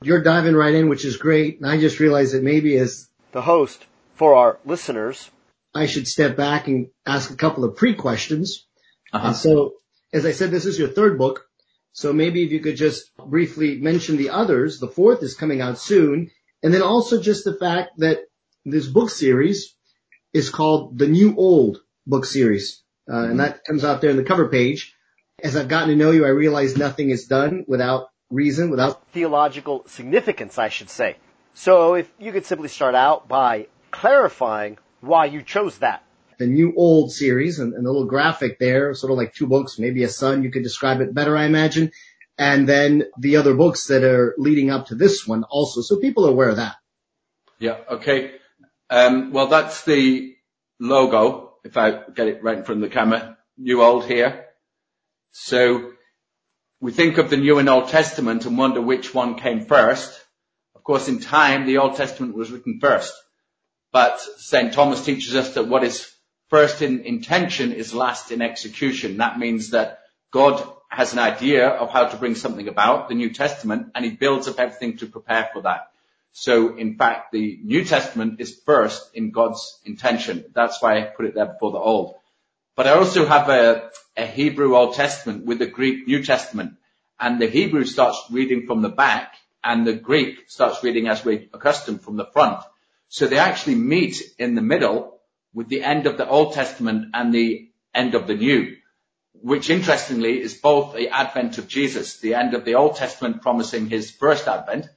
You're 0.03 0.23
diving 0.23 0.55
right 0.55 0.73
in, 0.73 0.89
which 0.89 1.05
is 1.05 1.17
great. 1.17 1.59
And 1.59 1.69
I 1.69 1.79
just 1.79 1.99
realized 1.99 2.33
that 2.33 2.43
maybe 2.43 2.77
as 2.77 3.07
the 3.33 3.41
host 3.41 3.85
for 4.15 4.35
our 4.35 4.59
listeners, 4.65 5.29
I 5.75 5.85
should 5.85 6.07
step 6.07 6.35
back 6.35 6.67
and 6.67 6.89
ask 7.05 7.29
a 7.29 7.35
couple 7.35 7.63
of 7.63 7.75
pre-questions. 7.75 8.65
Uh-huh. 9.13 9.27
And 9.27 9.35
so, 9.35 9.73
as 10.11 10.25
I 10.25 10.31
said, 10.31 10.49
this 10.49 10.65
is 10.65 10.79
your 10.79 10.87
third 10.87 11.17
book. 11.17 11.45
So 11.93 12.13
maybe 12.13 12.43
if 12.43 12.51
you 12.51 12.61
could 12.61 12.77
just 12.77 13.15
briefly 13.17 13.79
mention 13.79 14.17
the 14.17 14.29
others. 14.31 14.79
The 14.79 14.87
fourth 14.87 15.21
is 15.21 15.35
coming 15.35 15.61
out 15.61 15.77
soon. 15.77 16.31
And 16.63 16.73
then 16.73 16.81
also 16.81 17.21
just 17.21 17.43
the 17.43 17.55
fact 17.55 17.91
that 17.97 18.19
this 18.65 18.87
book 18.87 19.09
series 19.09 19.75
is 20.33 20.49
called 20.49 20.97
the 20.97 21.07
New 21.07 21.35
Old 21.35 21.79
book 22.05 22.25
series. 22.25 22.83
Uh, 23.11 23.23
and 23.23 23.39
that 23.39 23.63
comes 23.65 23.83
out 23.83 24.01
there 24.01 24.11
in 24.11 24.17
the 24.17 24.23
cover 24.23 24.47
page. 24.49 24.95
As 25.43 25.55
I've 25.55 25.67
gotten 25.67 25.89
to 25.89 25.95
know 25.95 26.11
you, 26.11 26.25
I 26.25 26.29
realize 26.29 26.77
nothing 26.77 27.09
is 27.09 27.25
done 27.25 27.65
without 27.67 28.09
reason, 28.29 28.69
without 28.69 29.05
Theological 29.11 29.83
significance, 29.87 30.57
I 30.57 30.69
should 30.69 30.89
say. 30.89 31.17
So 31.53 31.95
if 31.95 32.09
you 32.19 32.31
could 32.31 32.45
simply 32.45 32.69
start 32.69 32.95
out 32.95 33.27
by 33.27 33.67
clarifying 33.89 34.77
why 35.01 35.25
you 35.25 35.41
chose 35.41 35.79
that. 35.79 36.03
the 36.37 36.47
New 36.47 36.73
Old 36.77 37.11
series 37.11 37.59
and, 37.59 37.73
and 37.73 37.85
the 37.85 37.91
little 37.91 38.07
graphic 38.07 38.57
there, 38.57 38.93
sort 38.93 39.11
of 39.11 39.17
like 39.17 39.33
two 39.33 39.47
books, 39.47 39.77
maybe 39.77 40.03
a 40.03 40.09
son, 40.09 40.43
you 40.43 40.51
could 40.51 40.63
describe 40.63 41.01
it 41.01 41.13
better, 41.13 41.35
I 41.35 41.45
imagine. 41.45 41.91
And 42.41 42.67
then 42.67 43.03
the 43.19 43.35
other 43.35 43.53
books 43.53 43.85
that 43.85 44.03
are 44.03 44.33
leading 44.39 44.71
up 44.71 44.87
to 44.87 44.95
this 44.95 45.27
one 45.27 45.43
also. 45.43 45.81
So 45.81 45.97
people 45.97 46.25
are 46.25 46.31
aware 46.31 46.49
of 46.49 46.55
that. 46.55 46.75
Yeah. 47.59 47.77
Okay. 47.87 48.31
Um, 48.89 49.31
well, 49.31 49.45
that's 49.45 49.85
the 49.85 50.35
logo. 50.79 51.53
If 51.63 51.77
I 51.77 51.91
get 51.91 52.27
it 52.27 52.43
right 52.43 52.65
from 52.65 52.81
the 52.81 52.89
camera, 52.89 53.37
new 53.59 53.83
old 53.83 54.07
here. 54.07 54.47
So 55.33 55.91
we 56.79 56.91
think 56.91 57.19
of 57.19 57.29
the 57.29 57.37
New 57.37 57.59
and 57.59 57.69
Old 57.69 57.89
Testament 57.89 58.47
and 58.47 58.57
wonder 58.57 58.81
which 58.81 59.13
one 59.13 59.35
came 59.35 59.65
first. 59.65 60.19
Of 60.73 60.83
course, 60.83 61.07
in 61.07 61.19
time, 61.19 61.67
the 61.67 61.77
Old 61.77 61.95
Testament 61.95 62.35
was 62.35 62.49
written 62.49 62.79
first. 62.81 63.13
But 63.91 64.19
St. 64.19 64.73
Thomas 64.73 65.05
teaches 65.05 65.35
us 65.35 65.53
that 65.53 65.67
what 65.67 65.83
is 65.83 66.11
first 66.49 66.81
in 66.81 67.01
intention 67.01 67.71
is 67.71 67.93
last 67.93 68.31
in 68.31 68.41
execution. 68.41 69.17
That 69.17 69.37
means 69.37 69.69
that 69.69 69.99
God 70.33 70.67
has 70.91 71.13
an 71.13 71.19
idea 71.19 71.69
of 71.69 71.89
how 71.89 72.05
to 72.05 72.17
bring 72.17 72.35
something 72.35 72.67
about, 72.67 73.07
the 73.07 73.15
New 73.15 73.31
Testament, 73.31 73.91
and 73.95 74.03
he 74.03 74.11
builds 74.11 74.49
up 74.49 74.59
everything 74.59 74.97
to 74.97 75.07
prepare 75.07 75.49
for 75.53 75.61
that. 75.61 75.91
So 76.33 76.75
in 76.75 76.95
fact, 76.97 77.31
the 77.31 77.59
New 77.63 77.85
Testament 77.85 78.41
is 78.41 78.59
first 78.65 79.09
in 79.13 79.31
God's 79.31 79.79
intention. 79.85 80.45
That's 80.53 80.81
why 80.81 80.97
I 80.97 81.03
put 81.03 81.25
it 81.25 81.33
there 81.33 81.45
before 81.45 81.71
the 81.71 81.77
Old. 81.77 82.15
But 82.75 82.87
I 82.87 82.91
also 82.91 83.25
have 83.25 83.47
a, 83.47 83.89
a 84.17 84.25
Hebrew 84.25 84.75
Old 84.75 84.95
Testament 84.95 85.45
with 85.45 85.59
the 85.59 85.65
Greek 85.65 86.07
New 86.07 86.23
Testament. 86.23 86.73
And 87.19 87.41
the 87.41 87.47
Hebrew 87.47 87.85
starts 87.85 88.19
reading 88.29 88.67
from 88.67 88.81
the 88.81 88.89
back 88.89 89.35
and 89.63 89.87
the 89.87 89.93
Greek 89.93 90.49
starts 90.49 90.83
reading 90.83 91.07
as 91.07 91.23
we're 91.23 91.45
accustomed 91.53 92.01
from 92.01 92.17
the 92.17 92.25
front. 92.25 92.63
So 93.07 93.27
they 93.27 93.37
actually 93.37 93.75
meet 93.75 94.17
in 94.37 94.55
the 94.55 94.61
middle 94.61 95.19
with 95.53 95.69
the 95.69 95.83
end 95.83 96.05
of 96.05 96.17
the 96.17 96.27
Old 96.27 96.53
Testament 96.53 97.11
and 97.13 97.33
the 97.33 97.69
end 97.93 98.15
of 98.15 98.27
the 98.27 98.35
New, 98.35 98.77
which 99.41 99.69
interestingly 99.69 100.41
is 100.41 100.53
both 100.53 100.95
the 100.95 101.09
advent 101.09 101.57
of 101.57 101.67
Jesus, 101.67 102.19
the 102.19 102.35
end 102.35 102.53
of 102.53 102.63
the 102.63 102.75
Old 102.75 102.95
Testament 102.95 103.41
promising 103.41 103.89
his 103.89 104.11
first 104.11 104.47
advent 104.47 104.87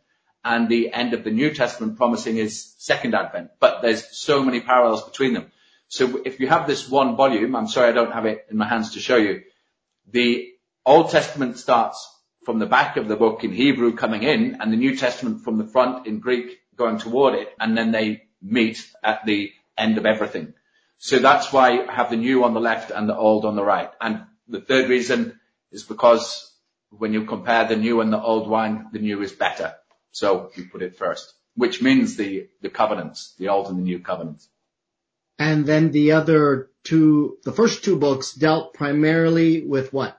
and 0.45 0.69
the 0.69 0.93
end 0.93 1.15
of 1.15 1.25
the 1.25 1.31
New 1.31 1.55
Testament 1.55 1.97
promising 1.97 2.37
his 2.37 2.75
second 2.79 3.15
advent. 3.15 3.51
But 3.59 3.81
there's 3.81 4.17
so 4.17 4.45
many 4.45 4.61
parallels 4.61 5.03
between 5.03 5.33
them. 5.33 5.51
So 5.89 6.21
if 6.25 6.41
you 6.41 6.49
have 6.49 6.67
this 6.67 6.89
one 6.89 7.17
volume, 7.17 7.57
I'm 7.57 7.69
sorry 7.69 7.89
I 7.89 7.93
don't 7.93 8.13
have 8.13 8.27
it 8.27 8.47
in 8.51 8.59
my 8.59 8.69
hands 8.69 8.93
to 8.93 9.01
show 9.01 9.17
you, 9.17 9.43
the 10.11 10.51
Old 10.85 11.11
Testament 11.11 11.59
starts 11.59 12.11
from 12.45 12.59
the 12.59 12.67
back 12.67 12.99
of 12.99 13.09
the 13.09 13.17
book 13.17 13.43
in 13.43 13.53
Hebrew 13.53 13.97
coming 13.97 14.23
in 14.23 14.59
and 14.61 14.71
the 14.71 14.77
New 14.77 14.97
Testament 14.97 15.45
from 15.45 15.57
the 15.57 15.67
front 15.67 16.07
in 16.07 16.21
Greek 16.21 16.59
going 16.77 16.99
toward 16.99 17.35
it 17.35 17.49
and 17.59 17.77
then 17.77 17.91
they 17.91 18.25
meet 18.43 18.87
at 19.03 19.25
the 19.25 19.53
end 19.79 19.97
of 19.97 20.05
everything. 20.05 20.53
So 20.99 21.19
that's 21.19 21.53
why 21.53 21.85
I 21.87 21.93
have 21.93 22.11
the 22.11 22.17
new 22.17 22.45
on 22.45 22.53
the 22.53 22.61
left 22.61 22.91
and 22.91 23.09
the 23.09 23.17
old 23.17 23.47
on 23.47 23.57
the 23.57 23.65
right. 23.65 23.91
And 24.01 24.27
the 24.49 24.61
third 24.61 24.89
reason 24.89 25.39
is 25.73 25.83
because 25.83 26.51
when 26.91 27.13
you 27.13 27.25
compare 27.25 27.67
the 27.67 27.77
new 27.77 28.01
and 28.01 28.13
the 28.13 28.21
old 28.21 28.49
wine, 28.49 28.87
the 28.93 28.99
new 28.99 29.23
is 29.23 29.33
better. 29.33 29.75
So 30.13 30.51
you 30.55 30.67
put 30.71 30.83
it 30.83 30.97
first, 30.97 31.33
which 31.57 31.83
means 31.83 32.17
the, 32.17 32.49
the 32.63 32.71
covenants, 32.71 33.35
the 33.39 33.49
old 33.49 33.69
and 33.69 33.79
the 33.79 33.83
new 33.83 33.99
covenants. 33.99 34.49
And 35.39 35.67
then 35.67 35.91
the 35.91 36.13
other 36.13 36.71
two, 36.85 37.39
the 37.45 37.53
first 37.53 37.83
two 37.83 37.97
books 37.97 38.33
dealt 38.33 38.75
primarily 38.75 39.63
with 39.63 39.93
what? 39.93 40.17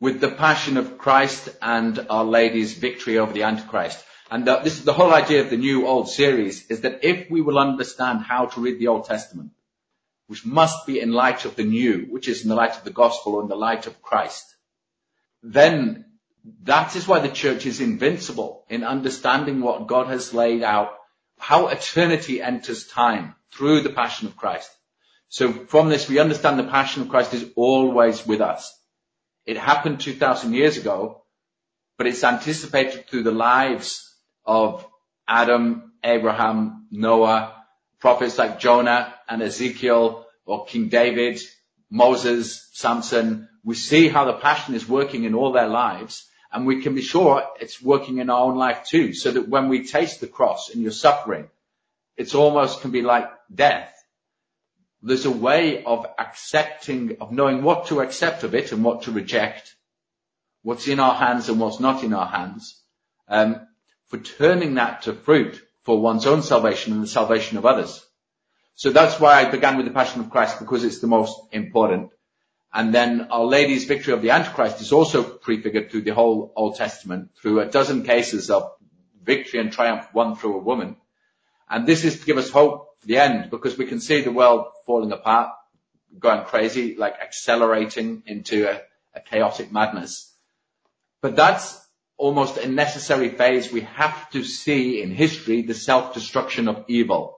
With 0.00 0.20
the 0.20 0.30
passion 0.30 0.76
of 0.76 0.98
Christ 0.98 1.48
and 1.62 2.06
Our 2.10 2.24
Lady's 2.24 2.74
victory 2.74 3.18
over 3.18 3.32
the 3.32 3.44
Antichrist. 3.44 4.04
And 4.30 4.44
the, 4.46 4.56
this 4.56 4.78
is 4.78 4.84
the 4.84 4.92
whole 4.92 5.14
idea 5.14 5.42
of 5.42 5.50
the 5.50 5.56
new 5.56 5.86
old 5.86 6.08
series 6.08 6.66
is 6.66 6.80
that 6.80 7.04
if 7.04 7.30
we 7.30 7.40
will 7.40 7.58
understand 7.58 8.22
how 8.22 8.46
to 8.46 8.60
read 8.60 8.80
the 8.80 8.88
Old 8.88 9.04
Testament, 9.04 9.52
which 10.34 10.44
must 10.44 10.84
be 10.84 10.98
in 10.98 11.12
light 11.12 11.44
of 11.44 11.54
the 11.54 11.62
new, 11.62 12.08
which 12.10 12.26
is 12.26 12.42
in 12.42 12.48
the 12.48 12.56
light 12.56 12.76
of 12.76 12.82
the 12.82 12.90
gospel 12.90 13.36
or 13.36 13.42
in 13.42 13.48
the 13.48 13.54
light 13.54 13.86
of 13.86 14.02
Christ, 14.02 14.44
then 15.44 16.06
that 16.64 16.96
is 16.96 17.06
why 17.06 17.20
the 17.20 17.28
church 17.28 17.66
is 17.66 17.80
invincible 17.80 18.64
in 18.68 18.82
understanding 18.82 19.60
what 19.60 19.86
God 19.86 20.08
has 20.08 20.34
laid 20.34 20.64
out, 20.64 20.90
how 21.38 21.68
eternity 21.68 22.42
enters 22.42 22.88
time 22.88 23.36
through 23.52 23.82
the 23.82 23.90
passion 23.92 24.26
of 24.26 24.36
Christ. 24.36 24.68
So 25.28 25.52
from 25.52 25.88
this, 25.88 26.08
we 26.08 26.18
understand 26.18 26.58
the 26.58 26.64
passion 26.64 27.02
of 27.02 27.10
Christ 27.10 27.32
is 27.32 27.48
always 27.54 28.26
with 28.26 28.40
us. 28.40 28.76
It 29.46 29.56
happened 29.56 30.00
2000 30.00 30.52
years 30.52 30.78
ago, 30.78 31.22
but 31.96 32.08
it's 32.08 32.24
anticipated 32.24 33.06
through 33.06 33.22
the 33.22 33.30
lives 33.30 34.12
of 34.44 34.84
Adam, 35.28 35.92
Abraham, 36.02 36.88
Noah, 36.90 37.54
prophets 38.00 38.36
like 38.36 38.58
Jonah 38.58 39.14
and 39.28 39.40
Ezekiel 39.40 40.23
or 40.44 40.66
King 40.66 40.88
David, 40.88 41.40
Moses, 41.90 42.68
Samson. 42.72 43.48
We 43.64 43.74
see 43.74 44.08
how 44.08 44.24
the 44.24 44.34
passion 44.34 44.74
is 44.74 44.88
working 44.88 45.24
in 45.24 45.34
all 45.34 45.52
their 45.52 45.68
lives 45.68 46.28
and 46.54 46.66
we 46.66 46.82
can 46.82 46.94
be 46.94 47.02
sure 47.02 47.42
it's 47.60 47.82
working 47.82 48.18
in 48.18 48.30
our 48.30 48.44
own 48.44 48.56
life 48.56 48.84
too. 48.86 49.12
So 49.12 49.32
that 49.32 49.48
when 49.48 49.68
we 49.68 49.86
taste 49.86 50.20
the 50.20 50.28
cross 50.28 50.70
and 50.70 50.80
your 50.80 50.92
suffering, 50.92 51.48
it's 52.16 52.34
almost 52.34 52.80
can 52.80 52.92
be 52.92 53.02
like 53.02 53.28
death. 53.52 53.92
There's 55.02 55.26
a 55.26 55.32
way 55.32 55.82
of 55.82 56.06
accepting, 56.16 57.16
of 57.20 57.32
knowing 57.32 57.62
what 57.62 57.88
to 57.88 58.00
accept 58.00 58.44
of 58.44 58.54
it 58.54 58.70
and 58.70 58.84
what 58.84 59.02
to 59.02 59.10
reject, 59.10 59.74
what's 60.62 60.86
in 60.86 61.00
our 61.00 61.14
hands 61.14 61.48
and 61.48 61.58
what's 61.58 61.80
not 61.80 62.04
in 62.04 62.14
our 62.14 62.28
hands, 62.28 62.80
um, 63.28 63.66
for 64.06 64.18
turning 64.18 64.74
that 64.74 65.02
to 65.02 65.12
fruit 65.12 65.60
for 65.82 66.00
one's 66.00 66.24
own 66.24 66.42
salvation 66.42 66.92
and 66.92 67.02
the 67.02 67.08
salvation 67.08 67.58
of 67.58 67.66
others. 67.66 68.06
So 68.76 68.90
that's 68.90 69.20
why 69.20 69.34
I 69.40 69.50
began 69.50 69.76
with 69.76 69.86
the 69.86 69.92
Passion 69.92 70.20
of 70.20 70.30
Christ 70.30 70.58
because 70.58 70.82
it's 70.82 70.98
the 70.98 71.06
most 71.06 71.38
important. 71.52 72.10
And 72.72 72.92
then 72.92 73.28
Our 73.30 73.44
Lady's 73.44 73.84
victory 73.84 74.14
of 74.14 74.22
the 74.22 74.30
Antichrist 74.30 74.80
is 74.80 74.90
also 74.90 75.22
prefigured 75.22 75.90
through 75.90 76.02
the 76.02 76.14
whole 76.14 76.52
Old 76.56 76.74
Testament 76.76 77.30
through 77.40 77.60
a 77.60 77.66
dozen 77.66 78.02
cases 78.02 78.50
of 78.50 78.72
victory 79.22 79.60
and 79.60 79.72
triumph 79.72 80.08
won 80.12 80.34
through 80.34 80.56
a 80.56 80.62
woman. 80.62 80.96
And 81.70 81.86
this 81.86 82.04
is 82.04 82.18
to 82.18 82.26
give 82.26 82.36
us 82.36 82.50
hope 82.50 82.98
for 82.98 83.06
the 83.06 83.18
end 83.18 83.50
because 83.50 83.78
we 83.78 83.86
can 83.86 84.00
see 84.00 84.22
the 84.22 84.32
world 84.32 84.66
falling 84.86 85.12
apart, 85.12 85.50
going 86.18 86.44
crazy, 86.44 86.96
like 86.96 87.14
accelerating 87.22 88.24
into 88.26 88.68
a, 88.68 88.80
a 89.14 89.20
chaotic 89.20 89.72
madness. 89.72 90.32
But 91.22 91.36
that's 91.36 91.80
almost 92.16 92.58
a 92.58 92.68
necessary 92.68 93.28
phase. 93.28 93.72
We 93.72 93.82
have 93.82 94.30
to 94.30 94.42
see 94.42 95.00
in 95.00 95.12
history 95.12 95.62
the 95.62 95.74
self-destruction 95.74 96.66
of 96.66 96.84
evil 96.88 97.33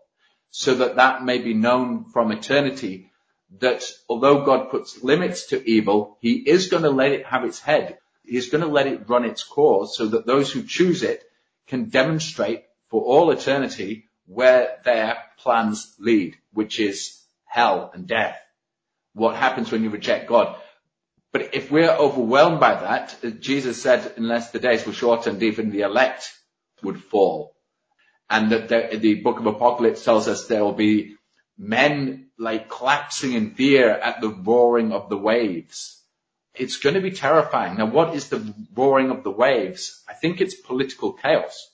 so 0.50 0.74
that 0.76 0.96
that 0.96 1.24
may 1.24 1.38
be 1.38 1.54
known 1.54 2.04
from 2.04 2.32
eternity 2.32 3.10
that 3.58 3.84
although 4.08 4.44
God 4.44 4.70
puts 4.70 5.02
limits 5.02 5.46
to 5.46 5.68
evil, 5.68 6.18
he 6.20 6.34
is 6.34 6.68
going 6.68 6.82
to 6.82 6.90
let 6.90 7.12
it 7.12 7.26
have 7.26 7.44
its 7.44 7.60
head. 7.60 7.98
He's 8.24 8.50
going 8.50 8.62
to 8.62 8.70
let 8.70 8.86
it 8.86 9.08
run 9.08 9.24
its 9.24 9.44
course 9.44 9.96
so 9.96 10.06
that 10.06 10.26
those 10.26 10.52
who 10.52 10.62
choose 10.62 11.02
it 11.02 11.22
can 11.68 11.88
demonstrate 11.88 12.64
for 12.88 13.02
all 13.02 13.30
eternity 13.30 14.08
where 14.26 14.78
their 14.84 15.18
plans 15.38 15.94
lead, 15.98 16.36
which 16.52 16.80
is 16.80 17.22
hell 17.44 17.90
and 17.94 18.06
death. 18.06 18.38
What 19.14 19.36
happens 19.36 19.70
when 19.70 19.82
you 19.82 19.90
reject 19.90 20.28
God? 20.28 20.56
But 21.32 21.54
if 21.54 21.70
we're 21.70 21.90
overwhelmed 21.90 22.60
by 22.60 22.74
that, 22.74 23.40
Jesus 23.40 23.80
said, 23.80 24.12
unless 24.16 24.50
the 24.50 24.58
days 24.58 24.86
were 24.86 24.92
shortened, 24.92 25.42
even 25.42 25.70
the 25.70 25.82
elect 25.82 26.32
would 26.82 27.02
fall. 27.02 27.55
And 28.28 28.50
that 28.50 28.68
the, 29.00 29.14
book 29.14 29.38
of 29.38 29.46
Apocalypse 29.46 30.04
tells 30.04 30.26
us 30.26 30.46
there 30.46 30.64
will 30.64 30.72
be 30.72 31.16
men 31.56 32.28
like 32.38 32.68
collapsing 32.68 33.32
in 33.32 33.54
fear 33.54 33.90
at 33.90 34.20
the 34.20 34.28
roaring 34.28 34.92
of 34.92 35.08
the 35.08 35.16
waves. 35.16 36.02
It's 36.54 36.78
going 36.78 36.94
to 36.94 37.00
be 37.00 37.12
terrifying. 37.12 37.76
Now, 37.76 37.86
what 37.86 38.14
is 38.14 38.28
the 38.28 38.54
roaring 38.74 39.10
of 39.10 39.22
the 39.22 39.30
waves? 39.30 40.02
I 40.08 40.14
think 40.14 40.40
it's 40.40 40.54
political 40.54 41.12
chaos 41.12 41.70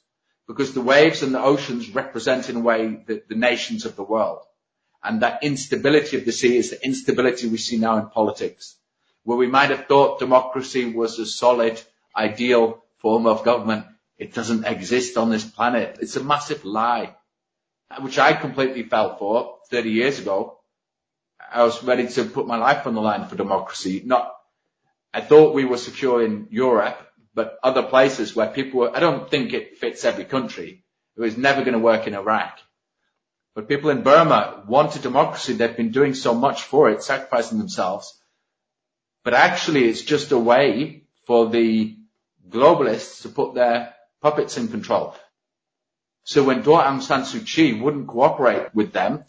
because 0.47 0.75
the 0.75 0.83
waves 0.83 1.23
and 1.23 1.35
the 1.35 1.43
oceans 1.43 1.95
represent 1.95 2.51
in 2.51 2.57
a 2.57 2.61
way 2.61 3.03
the, 3.07 3.23
the 3.29 3.35
nations 3.35 3.85
of 3.85 3.97
the 3.97 4.03
world. 4.03 4.41
And 5.03 5.23
that 5.23 5.43
instability 5.43 6.17
of 6.17 6.25
the 6.25 6.33
sea 6.33 6.57
is 6.57 6.71
the 6.71 6.85
instability 6.85 7.49
we 7.49 7.59
see 7.59 7.77
now 7.77 7.99
in 7.99 8.07
politics, 8.07 8.77
where 9.25 9.39
we 9.39 9.47
might 9.47 9.71
have 9.71 9.87
thought 9.87 10.21
democracy 10.21 10.85
was 10.85 11.19
a 11.19 11.27
solid, 11.27 11.81
ideal 12.17 12.83
form 12.99 13.27
of 13.27 13.45
government. 13.45 13.87
It 14.23 14.35
doesn't 14.35 14.65
exist 14.65 15.17
on 15.17 15.31
this 15.31 15.45
planet. 15.45 15.99
It's 16.01 16.15
a 16.15 16.23
massive 16.23 16.65
lie. 16.65 17.17
which 17.99 18.19
I 18.21 18.33
completely 18.35 18.85
fell 18.85 19.17
for 19.17 19.59
30 19.71 19.91
years 19.91 20.21
ago. 20.21 20.61
I 21.53 21.65
was 21.65 21.83
ready 21.83 22.07
to 22.07 22.25
put 22.25 22.47
my 22.47 22.57
life 22.57 22.87
on 22.87 22.95
the 22.95 23.01
line 23.01 23.27
for 23.27 23.35
democracy. 23.35 24.01
Not, 24.05 24.33
I 25.13 25.23
thought 25.23 25.57
we 25.57 25.65
were 25.65 25.77
secure 25.77 26.25
in 26.25 26.47
Europe, 26.51 26.99
but 27.35 27.59
other 27.65 27.83
places 27.83 28.37
where 28.37 28.47
people 28.47 28.81
were, 28.81 28.97
I 28.97 29.01
don't 29.01 29.29
think 29.29 29.53
it 29.53 29.79
fits 29.79 30.05
every 30.05 30.25
country. 30.25 30.85
It 31.17 31.21
was 31.21 31.37
never 31.37 31.63
going 31.63 31.79
to 31.81 31.89
work 31.91 32.07
in 32.07 32.15
Iraq. 32.15 32.61
But 33.57 33.69
people 33.69 33.91
in 33.91 34.05
Burma 34.05 34.63
wanted 34.69 35.03
democracy. 35.03 35.55
They've 35.55 35.77
been 35.77 35.91
doing 35.91 36.15
so 36.15 36.33
much 36.33 36.63
for 36.63 36.91
it, 36.91 37.03
sacrificing 37.03 37.59
themselves. 37.59 38.17
But 39.25 39.35
actually 39.35 39.89
it's 39.89 40.03
just 40.03 40.31
a 40.31 40.39
way 40.39 41.03
for 41.27 41.49
the 41.49 41.97
globalists 42.49 43.23
to 43.23 43.29
put 43.29 43.55
their 43.55 43.95
puppets 44.23 44.57
in 44.57 44.69
control. 44.69 45.15
So 46.25 46.45
when 46.45 46.63
Daw 46.63 46.83
Aung 46.83 47.03
San 47.03 47.23
Suu 47.23 47.45
Kyi 47.45 47.81
wouldn't 47.81 48.07
cooperate 48.07 48.75
with 48.75 48.93
them 48.93 49.25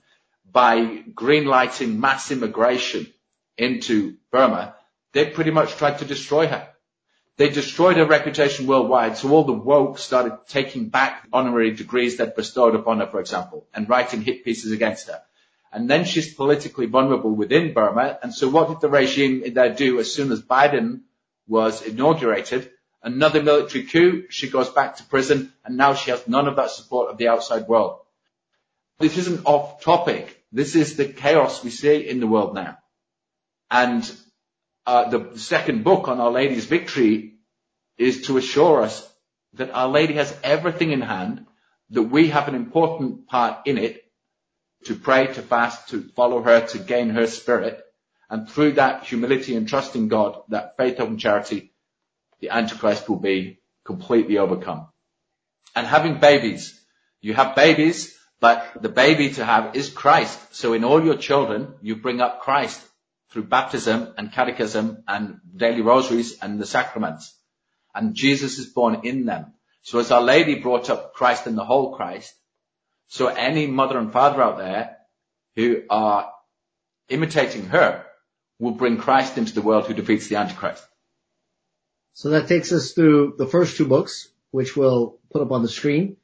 by 0.50 1.04
greenlighting 1.14 1.98
mass 1.98 2.32
immigration 2.32 3.12
into 3.58 4.18
Burma, 4.32 4.76
they 5.12 5.26
pretty 5.26 5.52
much 5.52 5.76
tried 5.76 6.00
to 6.00 6.06
destroy 6.06 6.48
her. 6.48 6.68
They 7.38 7.50
destroyed 7.50 7.98
her 7.98 8.06
reputation 8.06 8.68
worldwide, 8.68 9.18
so 9.18 9.32
all 9.32 9.44
the 9.44 9.54
woke 9.54 9.98
started 9.98 10.38
taking 10.48 10.90
back 10.90 11.28
honorary 11.34 11.72
degrees 11.72 12.18
they'd 12.18 12.36
bestowed 12.36 12.76
upon 12.76 13.00
her, 13.00 13.08
for 13.08 13.20
example, 13.20 13.68
and 13.74 13.90
writing 13.90 14.22
hit 14.22 14.46
pieces 14.46 14.72
against 14.72 15.08
her. 15.08 15.20
And 15.72 15.90
then 15.90 16.06
she's 16.06 16.36
politically 16.36 16.86
vulnerable 16.86 17.32
within 17.32 17.74
Burma, 17.74 18.20
and 18.22 18.32
so 18.32 18.48
what 18.50 18.70
did 18.70 18.82
the 18.82 18.90
regime 18.90 19.52
there 19.56 19.74
do 19.74 20.00
as 20.00 20.14
soon 20.14 20.32
as 20.32 20.44
Biden 20.44 21.02
was 21.48 21.82
inaugurated? 21.82 22.70
Another 23.04 23.44
military 23.44 23.84
coup, 23.84 24.24
she 24.30 24.50
goes 24.50 24.70
back 24.70 24.96
to 24.96 25.04
prison, 25.04 25.52
and 25.66 25.76
now 25.76 25.94
she 25.94 26.12
has 26.12 26.26
none 26.26 26.48
of 26.48 26.56
that 26.56 26.72
support 26.72 27.12
of 27.12 27.18
the 27.18 27.28
outside 27.28 27.68
world. 27.68 28.00
This 29.00 29.18
isn't 29.18 29.46
off 29.46 29.82
topic. 29.82 30.42
This 30.54 30.76
is 30.76 30.96
the 30.96 31.06
chaos 31.06 31.64
we 31.64 31.70
see 31.70 32.08
in 32.08 32.22
the 32.22 32.28
world 32.28 32.56
now. 32.56 32.78
And 33.70 34.10
uh, 34.86 35.10
the 35.10 35.38
second 35.38 35.84
book 35.84 36.08
on 36.08 36.22
Our 36.22 36.32
Lady's 36.32 36.66
victory 36.66 37.34
is 37.98 38.28
to 38.28 38.38
assure 38.38 38.84
us 38.84 39.06
that 39.56 39.72
Our 39.72 39.90
Lady 39.90 40.14
has 40.14 40.34
everything 40.42 40.92
in 40.92 41.02
hand, 41.02 41.46
that 41.90 42.04
we 42.04 42.30
have 42.30 42.48
an 42.48 42.56
important 42.56 43.28
part 43.28 43.68
in 43.68 43.78
it 43.78 44.02
to 44.86 44.96
pray, 44.96 45.28
to 45.28 45.42
fast, 45.42 45.90
to 45.90 46.04
follow 46.16 46.42
her, 46.42 46.66
to 46.68 46.80
gain 46.80 47.10
her 47.10 47.28
spirit. 47.28 47.84
And 48.30 48.50
through 48.50 48.74
that 48.74 49.04
humility 49.04 49.58
and 49.58 49.68
trust 49.68 49.96
in 49.98 50.08
God, 50.08 50.42
that 50.50 50.78
faith, 50.78 51.00
and 51.00 51.20
charity, 51.20 51.73
the 52.44 52.50
Antichrist 52.50 53.08
will 53.08 53.22
be 53.22 53.62
completely 53.86 54.38
overcome. 54.38 54.88
And 55.78 55.88
having 55.88 56.20
babies, 56.20 56.78
you 57.22 57.34
have 57.34 57.56
babies, 57.56 58.18
but 58.42 58.82
the 58.82 58.90
baby 58.90 59.30
to 59.36 59.46
have 59.46 59.78
is 59.78 59.90
Christ. 59.90 60.38
So 60.54 60.74
in 60.74 60.84
all 60.84 61.02
your 61.02 61.16
children, 61.16 61.76
you 61.82 61.96
bring 61.96 62.20
up 62.20 62.42
Christ 62.42 62.86
through 63.32 63.44
baptism 63.44 64.14
and 64.18 64.34
catechism 64.34 65.06
and 65.08 65.40
daily 65.56 65.80
rosaries 65.80 66.38
and 66.42 66.60
the 66.60 66.66
sacraments. 66.66 67.34
And 67.96 68.14
Jesus 68.14 68.60
is 68.60 68.66
born 68.66 69.00
in 69.04 69.24
them. 69.24 69.54
So 69.82 70.00
as 70.00 70.12
Our 70.12 70.22
Lady 70.22 70.56
brought 70.56 70.90
up 70.90 71.14
Christ 71.14 71.48
and 71.48 71.58
the 71.58 71.64
whole 71.64 71.96
Christ, 71.96 72.34
so 73.08 73.28
any 73.28 73.68
mother 73.68 73.98
and 73.98 74.12
father 74.12 74.42
out 74.42 74.58
there 74.58 74.98
who 75.56 75.84
are 75.90 76.30
imitating 77.08 77.68
her 77.68 78.06
will 78.60 78.72
bring 78.72 78.98
Christ 78.98 79.38
into 79.38 79.54
the 79.54 79.62
world 79.62 79.88
who 79.88 79.94
defeats 79.94 80.28
the 80.28 80.36
Antichrist. 80.36 80.86
So 82.14 82.30
that 82.30 82.48
takes 82.48 82.72
us 82.72 82.92
through 82.92 83.36
the 83.38 83.48
first 83.48 83.78
two 83.78 83.88
books, 83.88 84.30
which 84.52 84.76
we'll 84.76 85.20
put 85.32 85.42
up 85.42 85.52
on 85.52 85.64
the 85.64 85.70
screen. 85.70 86.18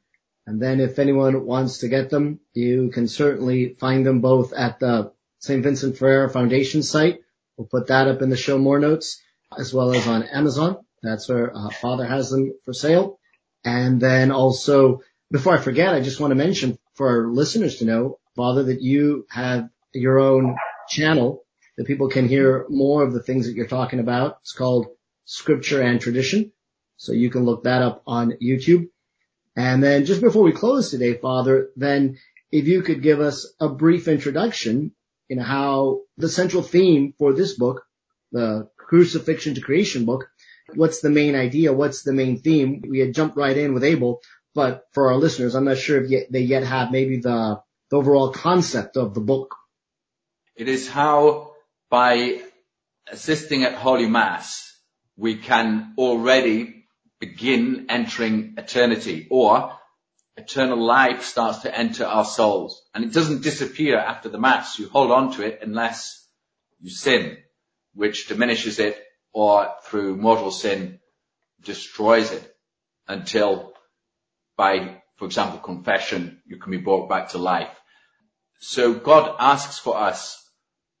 And 0.46 0.60
then 0.60 0.80
if 0.80 0.98
anyone 0.98 1.44
wants 1.44 1.78
to 1.78 1.88
get 1.88 2.10
them, 2.10 2.40
you 2.54 2.90
can 2.90 3.08
certainly 3.08 3.74
find 3.78 4.06
them 4.06 4.20
both 4.20 4.52
at 4.52 4.78
the 4.78 5.12
St. 5.38 5.62
Vincent 5.62 5.98
Ferrer 5.98 6.28
Foundation 6.28 6.82
site. 6.82 7.20
We'll 7.56 7.66
put 7.66 7.88
that 7.88 8.08
up 8.08 8.22
in 8.22 8.30
the 8.30 8.36
show 8.36 8.58
more 8.58 8.78
notes 8.78 9.20
as 9.56 9.74
well 9.74 9.92
as 9.92 10.06
on 10.06 10.22
Amazon. 10.22 10.78
That's 11.02 11.28
where 11.28 11.56
uh, 11.56 11.70
Father 11.70 12.06
has 12.06 12.30
them 12.30 12.54
for 12.64 12.72
sale. 12.72 13.18
And 13.64 14.00
then 14.00 14.30
also, 14.30 15.00
before 15.30 15.54
I 15.54 15.60
forget, 15.60 15.94
I 15.94 16.00
just 16.00 16.20
want 16.20 16.30
to 16.30 16.36
mention 16.36 16.78
for 16.94 17.08
our 17.08 17.26
listeners 17.28 17.76
to 17.76 17.84
know, 17.84 18.18
Father, 18.36 18.64
that 18.64 18.80
you 18.80 19.26
have 19.30 19.68
your 19.92 20.18
own 20.18 20.56
channel 20.88 21.44
that 21.76 21.86
people 21.86 22.08
can 22.08 22.28
hear 22.28 22.66
more 22.68 23.02
of 23.02 23.12
the 23.12 23.22
things 23.22 23.46
that 23.46 23.54
you're 23.54 23.66
talking 23.66 24.00
about. 24.00 24.38
It's 24.42 24.52
called 24.52 24.88
Scripture 25.24 25.80
and 25.80 26.00
Tradition. 26.00 26.52
So 26.96 27.12
you 27.12 27.30
can 27.30 27.44
look 27.44 27.64
that 27.64 27.82
up 27.82 28.02
on 28.06 28.34
YouTube. 28.42 28.88
And 29.56 29.82
then 29.82 30.04
just 30.04 30.20
before 30.20 30.42
we 30.42 30.52
close 30.52 30.90
today, 30.90 31.14
Father, 31.14 31.70
then 31.76 32.18
if 32.50 32.66
you 32.66 32.82
could 32.82 33.02
give 33.02 33.20
us 33.20 33.52
a 33.60 33.68
brief 33.68 34.08
introduction 34.08 34.92
in 35.28 35.38
how 35.38 36.00
the 36.16 36.28
central 36.28 36.62
theme 36.62 37.14
for 37.18 37.32
this 37.32 37.54
book, 37.54 37.84
the 38.32 38.68
crucifixion 38.76 39.54
to 39.54 39.60
creation 39.60 40.04
book, 40.04 40.28
what's 40.74 41.00
the 41.00 41.10
main 41.10 41.34
idea? 41.34 41.72
What's 41.72 42.02
the 42.02 42.12
main 42.12 42.40
theme? 42.40 42.82
We 42.88 43.00
had 43.00 43.14
jumped 43.14 43.36
right 43.36 43.56
in 43.56 43.74
with 43.74 43.84
Abel, 43.84 44.20
but 44.54 44.84
for 44.92 45.10
our 45.10 45.16
listeners, 45.16 45.54
I'm 45.54 45.64
not 45.64 45.78
sure 45.78 46.02
if 46.02 46.10
yet, 46.10 46.26
they 46.30 46.40
yet 46.40 46.64
have 46.64 46.90
maybe 46.90 47.18
the, 47.18 47.60
the 47.90 47.96
overall 47.96 48.32
concept 48.32 48.96
of 48.96 49.14
the 49.14 49.20
book. 49.20 49.54
It 50.56 50.68
is 50.68 50.88
how 50.88 51.52
by 51.88 52.40
assisting 53.10 53.64
at 53.64 53.74
Holy 53.74 54.06
Mass, 54.06 54.69
we 55.20 55.36
can 55.36 55.92
already 55.98 56.86
begin 57.18 57.86
entering 57.90 58.54
eternity 58.56 59.26
or 59.30 59.70
eternal 60.34 60.82
life 60.82 61.24
starts 61.24 61.58
to 61.58 61.78
enter 61.78 62.06
our 62.06 62.24
souls. 62.24 62.82
And 62.94 63.04
it 63.04 63.12
doesn't 63.12 63.42
disappear 63.42 63.98
after 63.98 64.30
the 64.30 64.38
Mass. 64.38 64.78
You 64.78 64.88
hold 64.88 65.10
on 65.10 65.34
to 65.34 65.42
it 65.42 65.58
unless 65.60 66.26
you 66.80 66.88
sin, 66.88 67.36
which 67.92 68.28
diminishes 68.28 68.78
it 68.78 68.98
or 69.34 69.68
through 69.84 70.16
mortal 70.16 70.50
sin 70.50 71.00
destroys 71.62 72.32
it 72.32 72.56
until 73.06 73.74
by, 74.56 75.02
for 75.16 75.26
example, 75.26 75.58
confession, 75.58 76.40
you 76.46 76.56
can 76.56 76.70
be 76.70 76.78
brought 76.78 77.10
back 77.10 77.28
to 77.30 77.38
life. 77.38 77.76
So 78.60 78.94
God 78.94 79.36
asks 79.38 79.78
for 79.78 79.98
us 79.98 80.42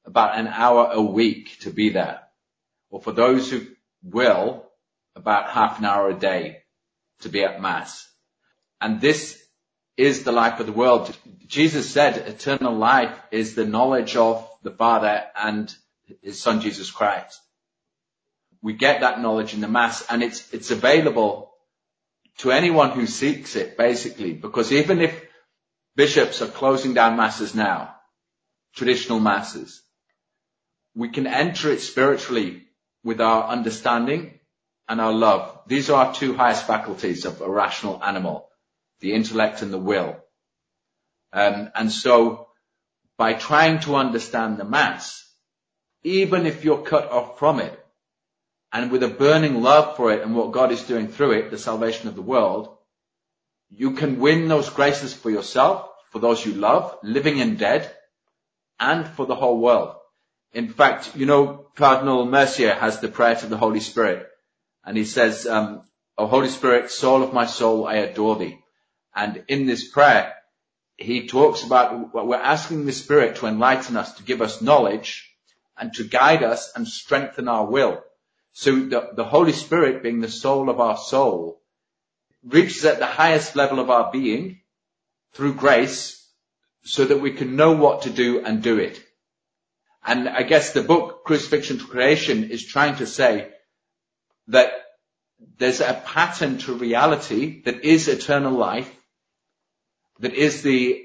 about 0.04 0.38
an 0.38 0.46
hour 0.46 0.90
a 0.92 1.00
week 1.00 1.60
to 1.60 1.70
be 1.70 1.88
there. 1.88 2.20
Or 2.90 3.00
for 3.00 3.12
those 3.12 3.50
who 3.50 3.66
will, 4.02 4.66
about 5.16 5.50
half 5.50 5.78
an 5.78 5.84
hour 5.84 6.10
a 6.10 6.14
day 6.14 6.62
to 7.20 7.28
be 7.28 7.44
at 7.44 7.60
Mass. 7.60 8.08
And 8.80 9.00
this 9.00 9.40
is 9.96 10.24
the 10.24 10.32
life 10.32 10.60
of 10.60 10.66
the 10.66 10.72
world. 10.72 11.14
Jesus 11.46 11.90
said 11.90 12.16
eternal 12.16 12.74
life 12.74 13.14
is 13.30 13.54
the 13.54 13.66
knowledge 13.66 14.16
of 14.16 14.48
the 14.62 14.70
Father 14.70 15.24
and 15.36 15.74
his 16.22 16.40
son 16.40 16.60
Jesus 16.60 16.90
Christ. 16.90 17.38
We 18.62 18.72
get 18.72 19.00
that 19.00 19.20
knowledge 19.20 19.54
in 19.54 19.60
the 19.60 19.68
Mass 19.68 20.04
and 20.08 20.22
it's, 20.22 20.52
it's 20.52 20.70
available 20.70 21.52
to 22.38 22.50
anyone 22.50 22.90
who 22.90 23.06
seeks 23.06 23.56
it 23.56 23.76
basically 23.76 24.32
because 24.32 24.72
even 24.72 25.00
if 25.00 25.24
bishops 25.96 26.40
are 26.40 26.46
closing 26.46 26.94
down 26.94 27.16
Masses 27.16 27.54
now, 27.54 27.94
traditional 28.74 29.20
Masses, 29.20 29.82
we 30.94 31.10
can 31.10 31.26
enter 31.26 31.70
it 31.70 31.80
spiritually 31.80 32.62
with 33.02 33.20
our 33.20 33.48
understanding 33.48 34.38
and 34.88 35.00
our 35.00 35.12
love. 35.12 35.60
These 35.66 35.90
are 35.90 36.06
our 36.06 36.14
two 36.14 36.34
highest 36.34 36.66
faculties 36.66 37.24
of 37.24 37.40
a 37.40 37.48
rational 37.48 38.02
animal 38.02 38.48
the 39.00 39.14
intellect 39.14 39.62
and 39.62 39.72
the 39.72 39.78
will. 39.78 40.16
Um, 41.32 41.70
and 41.74 41.90
so 41.90 42.48
by 43.16 43.32
trying 43.32 43.80
to 43.80 43.96
understand 43.96 44.58
the 44.58 44.64
mass, 44.64 45.26
even 46.02 46.46
if 46.46 46.64
you're 46.64 46.82
cut 46.82 47.10
off 47.10 47.38
from 47.38 47.60
it, 47.60 47.76
and 48.72 48.90
with 48.90 49.02
a 49.02 49.08
burning 49.08 49.62
love 49.62 49.96
for 49.96 50.12
it 50.12 50.22
and 50.22 50.36
what 50.36 50.52
God 50.52 50.70
is 50.70 50.82
doing 50.82 51.08
through 51.08 51.32
it, 51.32 51.50
the 51.50 51.58
salvation 51.58 52.08
of 52.08 52.14
the 52.14 52.22
world, 52.22 52.76
you 53.68 53.92
can 53.92 54.20
win 54.20 54.48
those 54.48 54.70
graces 54.70 55.12
for 55.12 55.30
yourself, 55.30 55.88
for 56.10 56.18
those 56.18 56.44
you 56.44 56.54
love, 56.54 56.96
living 57.02 57.40
and 57.40 57.58
dead, 57.58 57.90
and 58.78 59.06
for 59.06 59.26
the 59.26 59.34
whole 59.34 59.60
world. 59.60 59.96
In 60.52 60.68
fact, 60.68 61.16
you 61.16 61.26
know, 61.26 61.66
Cardinal 61.76 62.26
Mercier 62.26 62.74
has 62.74 63.00
the 63.00 63.08
prayer 63.08 63.36
to 63.36 63.46
the 63.46 63.56
Holy 63.56 63.80
Spirit, 63.80 64.28
and 64.84 64.96
he 64.96 65.04
says, 65.04 65.46
um, 65.46 65.82
O 66.18 66.26
Holy 66.26 66.48
Spirit, 66.48 66.90
soul 66.90 67.22
of 67.22 67.32
my 67.32 67.46
soul, 67.46 67.86
I 67.86 67.96
adore 67.96 68.36
thee. 68.36 68.58
And 69.14 69.44
in 69.48 69.66
this 69.66 69.88
prayer, 69.88 70.34
he 70.96 71.26
talks 71.26 71.62
about 71.62 72.12
we're 72.14 72.36
asking 72.36 72.84
the 72.84 72.92
Spirit 72.92 73.36
to 73.36 73.46
enlighten 73.46 73.96
us, 73.96 74.12
to 74.14 74.22
give 74.22 74.42
us 74.42 74.60
knowledge 74.60 75.34
and 75.78 75.92
to 75.94 76.04
guide 76.04 76.42
us 76.42 76.72
and 76.76 76.86
strengthen 76.86 77.48
our 77.48 77.64
will. 77.64 78.02
So 78.52 78.76
the, 78.76 79.10
the 79.14 79.24
Holy 79.24 79.52
Spirit 79.52 80.02
being 80.02 80.20
the 80.20 80.28
soul 80.28 80.68
of 80.68 80.78
our 80.78 80.98
soul 80.98 81.62
reaches 82.44 82.84
at 82.84 82.98
the 82.98 83.06
highest 83.06 83.56
level 83.56 83.80
of 83.80 83.88
our 83.88 84.10
being 84.10 84.60
through 85.32 85.54
grace 85.54 86.28
so 86.82 87.04
that 87.04 87.20
we 87.20 87.32
can 87.32 87.56
know 87.56 87.72
what 87.72 88.02
to 88.02 88.10
do 88.10 88.44
and 88.44 88.62
do 88.62 88.78
it. 88.78 89.02
And 90.04 90.28
I 90.28 90.42
guess 90.42 90.72
the 90.72 90.82
book 90.82 91.24
Crucifixion 91.24 91.78
to 91.78 91.86
Creation 91.86 92.50
is 92.50 92.64
trying 92.64 92.96
to 92.96 93.06
say 93.06 93.50
that 94.48 94.72
there's 95.58 95.80
a 95.80 96.02
pattern 96.04 96.58
to 96.58 96.74
reality 96.74 97.62
that 97.62 97.84
is 97.84 98.08
eternal 98.08 98.52
life 98.52 98.90
that 100.20 100.34
is 100.34 100.62
the 100.62 101.02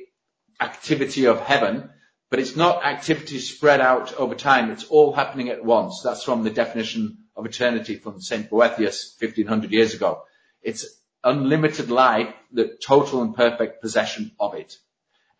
activity 0.59 1.25
of 1.25 1.39
heaven, 1.39 1.89
but 2.29 2.39
it's 2.39 2.55
not 2.55 2.85
activity 2.85 3.39
spread 3.39 3.81
out 3.81 4.13
over 4.13 4.35
time. 4.35 4.71
It's 4.71 4.85
all 4.85 5.13
happening 5.13 5.49
at 5.49 5.63
once. 5.63 6.01
That's 6.03 6.23
from 6.23 6.43
the 6.43 6.49
definition 6.49 7.25
of 7.35 7.45
eternity 7.45 7.95
from 7.95 8.21
St. 8.21 8.49
Boethius 8.49 9.15
1500 9.19 9.71
years 9.71 9.93
ago. 9.93 10.23
It's 10.61 10.85
unlimited 11.23 11.89
life, 11.89 12.33
the 12.51 12.77
total 12.81 13.21
and 13.21 13.35
perfect 13.35 13.81
possession 13.81 14.31
of 14.39 14.53
it. 14.55 14.77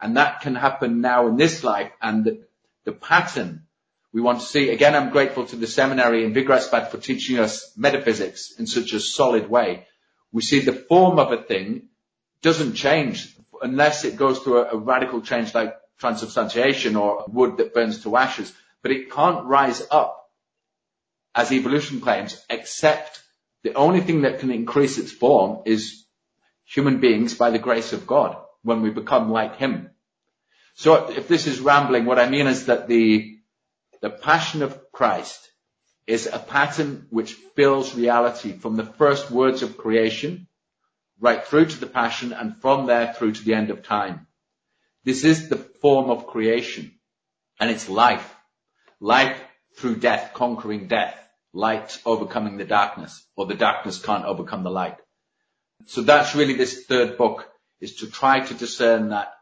And 0.02 0.18
that 0.18 0.42
can 0.42 0.56
happen 0.56 1.02
now 1.02 1.28
in 1.28 1.38
this 1.38 1.64
life 1.64 1.92
and 2.02 2.44
the, 2.86 2.92
pattern 2.94 3.64
we 4.14 4.22
want 4.22 4.40
to 4.40 4.46
see. 4.46 4.70
Again, 4.70 4.96
I'm 4.96 5.10
grateful 5.10 5.46
to 5.48 5.58
the 5.58 5.68
seminary 5.68 6.24
in 6.24 6.34
Wigratzbad 6.34 6.90
for 6.90 6.98
teaching 6.98 7.38
us 7.38 7.74
metaphysics 7.76 8.54
in 8.58 8.66
such 8.66 8.94
a 8.94 9.00
solid 9.00 9.50
way. 9.50 9.88
We 10.32 10.42
see 10.42 10.62
the 10.62 10.72
form 10.72 11.20
of 11.20 11.34
a 11.34 11.44
thing 11.44 11.90
doesn't 12.42 12.76
change 12.76 13.36
unless 13.62 14.06
it 14.06 14.16
goes 14.16 14.40
through 14.40 14.60
a, 14.60 14.72
a 14.72 14.78
radical 14.78 15.22
change 15.22 15.54
like 15.54 15.76
transubstantiation 15.98 16.96
or 16.96 17.26
wood 17.28 17.58
that 17.58 17.74
burns 17.74 18.04
to 18.04 18.16
ashes, 18.16 18.54
but 18.82 18.92
it 18.92 19.12
can't 19.12 19.46
rise 19.46 19.86
up 19.92 20.30
as 21.34 21.52
evolution 21.52 22.00
claims, 22.00 22.42
except 22.50 23.22
the 23.64 23.74
only 23.74 24.00
thing 24.00 24.22
that 24.22 24.40
can 24.40 24.52
increase 24.52 24.98
its 24.98 25.12
form 25.12 25.64
is 25.66 26.06
human 26.64 27.00
beings 27.00 27.34
by 27.34 27.50
the 27.50 27.60
grace 27.60 27.94
of 27.94 28.08
God 28.08 28.38
when 28.64 28.82
we 28.82 28.90
become 28.90 29.30
like 29.32 29.58
him. 29.58 29.90
So 30.76 31.10
if 31.10 31.28
this 31.28 31.48
is 31.48 31.60
rambling, 31.60 32.06
what 32.06 32.20
I 32.20 32.30
mean 32.30 32.48
is 32.48 32.66
that 32.68 32.88
the 32.88 33.38
the 34.02 34.10
passion 34.10 34.62
of 34.62 34.92
Christ 34.92 35.50
is 36.06 36.28
a 36.28 36.38
pattern 36.38 37.08
which 37.10 37.34
fills 37.56 37.96
reality 37.96 38.52
from 38.52 38.76
the 38.76 38.86
first 38.86 39.32
words 39.32 39.64
of 39.64 39.78
creation 39.78 40.48
right 41.20 41.44
through 41.44 41.66
to 41.66 41.80
the 41.80 41.88
passion 41.88 42.34
and 42.34 42.62
from 42.62 42.86
there 42.86 43.14
through 43.14 43.32
to 43.32 43.44
the 43.44 43.54
end 43.54 43.70
of 43.70 43.84
time. 43.84 44.28
This 45.04 45.24
is 45.24 45.50
the 45.50 45.56
form 45.56 46.10
of 46.10 46.28
creation 46.28 47.00
and 47.60 47.72
it's 47.72 47.90
life. 47.90 48.36
Life 49.00 49.40
through 49.78 49.98
death, 49.98 50.32
conquering 50.34 50.88
death. 50.88 51.18
Light 51.54 52.02
overcoming 52.06 52.58
the 52.58 52.66
darkness 52.66 53.26
or 53.38 53.46
the 53.46 53.56
darkness 53.56 54.02
can't 54.02 54.26
overcome 54.26 54.64
the 54.64 54.70
light. 54.70 54.98
So 55.86 56.02
that's 56.02 56.36
really 56.36 56.56
this 56.56 56.86
third 56.86 57.18
book 57.18 57.48
is 57.80 57.96
to 57.98 58.12
try 58.12 58.42
to 58.42 58.54
discern 58.54 59.10
that 59.10 59.35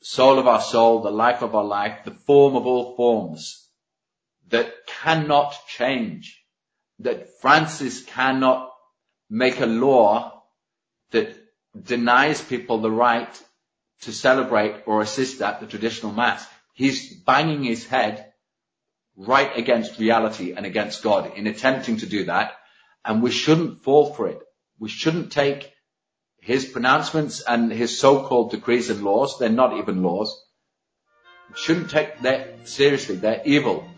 soul 0.00 0.38
of 0.38 0.46
our 0.46 0.60
soul, 0.60 1.02
the 1.02 1.10
life 1.10 1.42
of 1.42 1.54
our 1.54 1.64
life, 1.64 2.04
the 2.04 2.10
form 2.12 2.56
of 2.56 2.66
all 2.66 2.96
forms 2.96 3.68
that 4.48 4.72
cannot 4.86 5.54
change, 5.68 6.42
that 7.00 7.40
Francis 7.40 8.04
cannot 8.04 8.70
make 9.28 9.60
a 9.60 9.66
law 9.66 10.42
that 11.10 11.34
denies 11.80 12.40
people 12.40 12.78
the 12.78 12.90
right 12.90 13.42
to 14.02 14.12
celebrate 14.12 14.82
or 14.86 15.02
assist 15.02 15.42
at 15.42 15.60
the 15.60 15.66
traditional 15.66 16.12
mass. 16.12 16.46
He's 16.74 17.14
banging 17.22 17.64
his 17.64 17.86
head 17.86 18.32
right 19.16 19.56
against 19.56 19.98
reality 19.98 20.52
and 20.52 20.64
against 20.64 21.02
God 21.02 21.36
in 21.36 21.46
attempting 21.46 21.98
to 21.98 22.06
do 22.06 22.24
that. 22.26 22.52
And 23.04 23.22
we 23.22 23.30
shouldn't 23.30 23.82
fall 23.82 24.14
for 24.14 24.28
it. 24.28 24.38
We 24.78 24.88
shouldn't 24.88 25.32
take 25.32 25.72
his 26.40 26.64
pronouncements 26.64 27.40
and 27.40 27.70
his 27.70 27.98
so-called 27.98 28.50
decrees 28.50 28.90
and 28.90 29.02
laws. 29.02 29.38
They're 29.38 29.48
not 29.48 29.76
even 29.76 30.02
laws. 30.02 30.44
We 31.50 31.56
shouldn't 31.56 31.90
take 31.90 32.20
that 32.22 32.68
seriously. 32.68 33.16
They're 33.16 33.42
evil. 33.44 33.88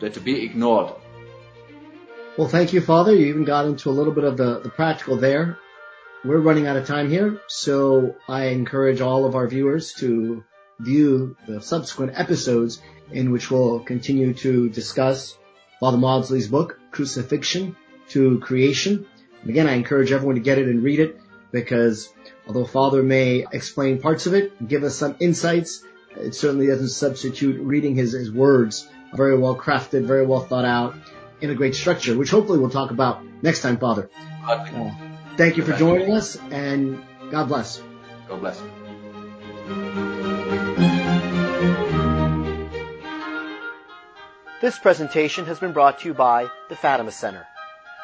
They're 0.00 0.10
to 0.10 0.20
be 0.20 0.44
ignored. 0.44 0.92
Well, 2.38 2.48
thank 2.48 2.72
you, 2.72 2.80
Father. 2.80 3.14
You 3.14 3.26
even 3.26 3.44
got 3.44 3.66
into 3.66 3.90
a 3.90 3.92
little 3.92 4.12
bit 4.12 4.24
of 4.24 4.36
the, 4.36 4.60
the 4.60 4.70
practical 4.70 5.16
there. 5.16 5.58
We're 6.24 6.38
running 6.38 6.66
out 6.66 6.76
of 6.76 6.86
time 6.86 7.10
here, 7.10 7.40
so 7.48 8.14
I 8.28 8.46
encourage 8.46 9.00
all 9.00 9.24
of 9.24 9.34
our 9.34 9.48
viewers 9.48 9.94
to 9.94 10.44
view 10.78 11.36
the 11.46 11.60
subsequent 11.60 12.12
episodes 12.14 12.80
in 13.10 13.32
which 13.32 13.50
we'll 13.50 13.80
continue 13.80 14.34
to 14.34 14.68
discuss 14.68 15.36
Father 15.80 15.96
Mawdsley's 15.96 16.48
book, 16.48 16.78
Crucifixion 16.90 17.74
to 18.10 18.38
Creation. 18.40 19.06
And 19.40 19.50
again, 19.50 19.66
I 19.66 19.72
encourage 19.72 20.12
everyone 20.12 20.36
to 20.36 20.42
get 20.42 20.58
it 20.58 20.68
and 20.68 20.82
read 20.82 21.00
it 21.00 21.18
because 21.50 22.12
although 22.46 22.64
Father 22.64 23.02
may 23.02 23.46
explain 23.52 24.00
parts 24.00 24.26
of 24.26 24.34
it, 24.34 24.66
give 24.66 24.82
us 24.84 24.96
some 24.96 25.16
insights, 25.20 25.84
it 26.16 26.34
certainly 26.34 26.66
doesn't 26.66 26.88
substitute 26.88 27.60
reading 27.60 27.94
his, 27.94 28.12
his 28.12 28.30
words 28.30 28.88
very 29.14 29.36
well 29.36 29.56
crafted, 29.56 30.04
very 30.04 30.26
well 30.26 30.40
thought 30.40 30.64
out, 30.64 30.94
in 31.40 31.50
a 31.50 31.54
great 31.54 31.74
structure, 31.74 32.16
which 32.16 32.30
hopefully 32.30 32.58
we'll 32.58 32.70
talk 32.70 32.90
about 32.90 33.24
next 33.42 33.62
time, 33.62 33.78
Father. 33.78 34.10
Uh, 34.46 34.90
thank 35.36 35.56
you 35.56 35.62
for 35.62 35.76
joining 35.76 36.12
us, 36.12 36.36
and 36.50 37.02
God 37.30 37.48
bless. 37.48 37.82
God 38.28 38.40
bless. 38.40 38.62
This 44.60 44.78
presentation 44.78 45.46
has 45.46 45.58
been 45.58 45.72
brought 45.72 46.00
to 46.00 46.08
you 46.08 46.14
by 46.14 46.48
the 46.68 46.76
Fatima 46.76 47.10
Center. 47.10 47.46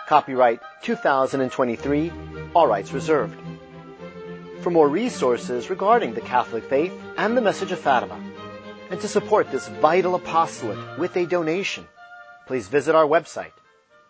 Copyright 0.06 0.60
2023, 0.82 2.12
all 2.54 2.68
rights 2.68 2.92
reserved. 2.92 3.36
For 4.62 4.70
more 4.70 4.88
resources 4.88 5.68
regarding 5.68 6.14
the 6.14 6.20
Catholic 6.20 6.62
faith 6.68 6.92
and 7.16 7.36
the 7.36 7.40
message 7.40 7.72
of 7.72 7.80
Fatima, 7.80 8.16
and 8.88 9.00
to 9.00 9.08
support 9.08 9.50
this 9.50 9.66
vital 9.66 10.14
apostolate 10.14 10.96
with 10.96 11.16
a 11.16 11.26
donation, 11.26 11.88
please 12.46 12.68
visit 12.68 12.94
our 12.94 13.04
website, 13.04 13.50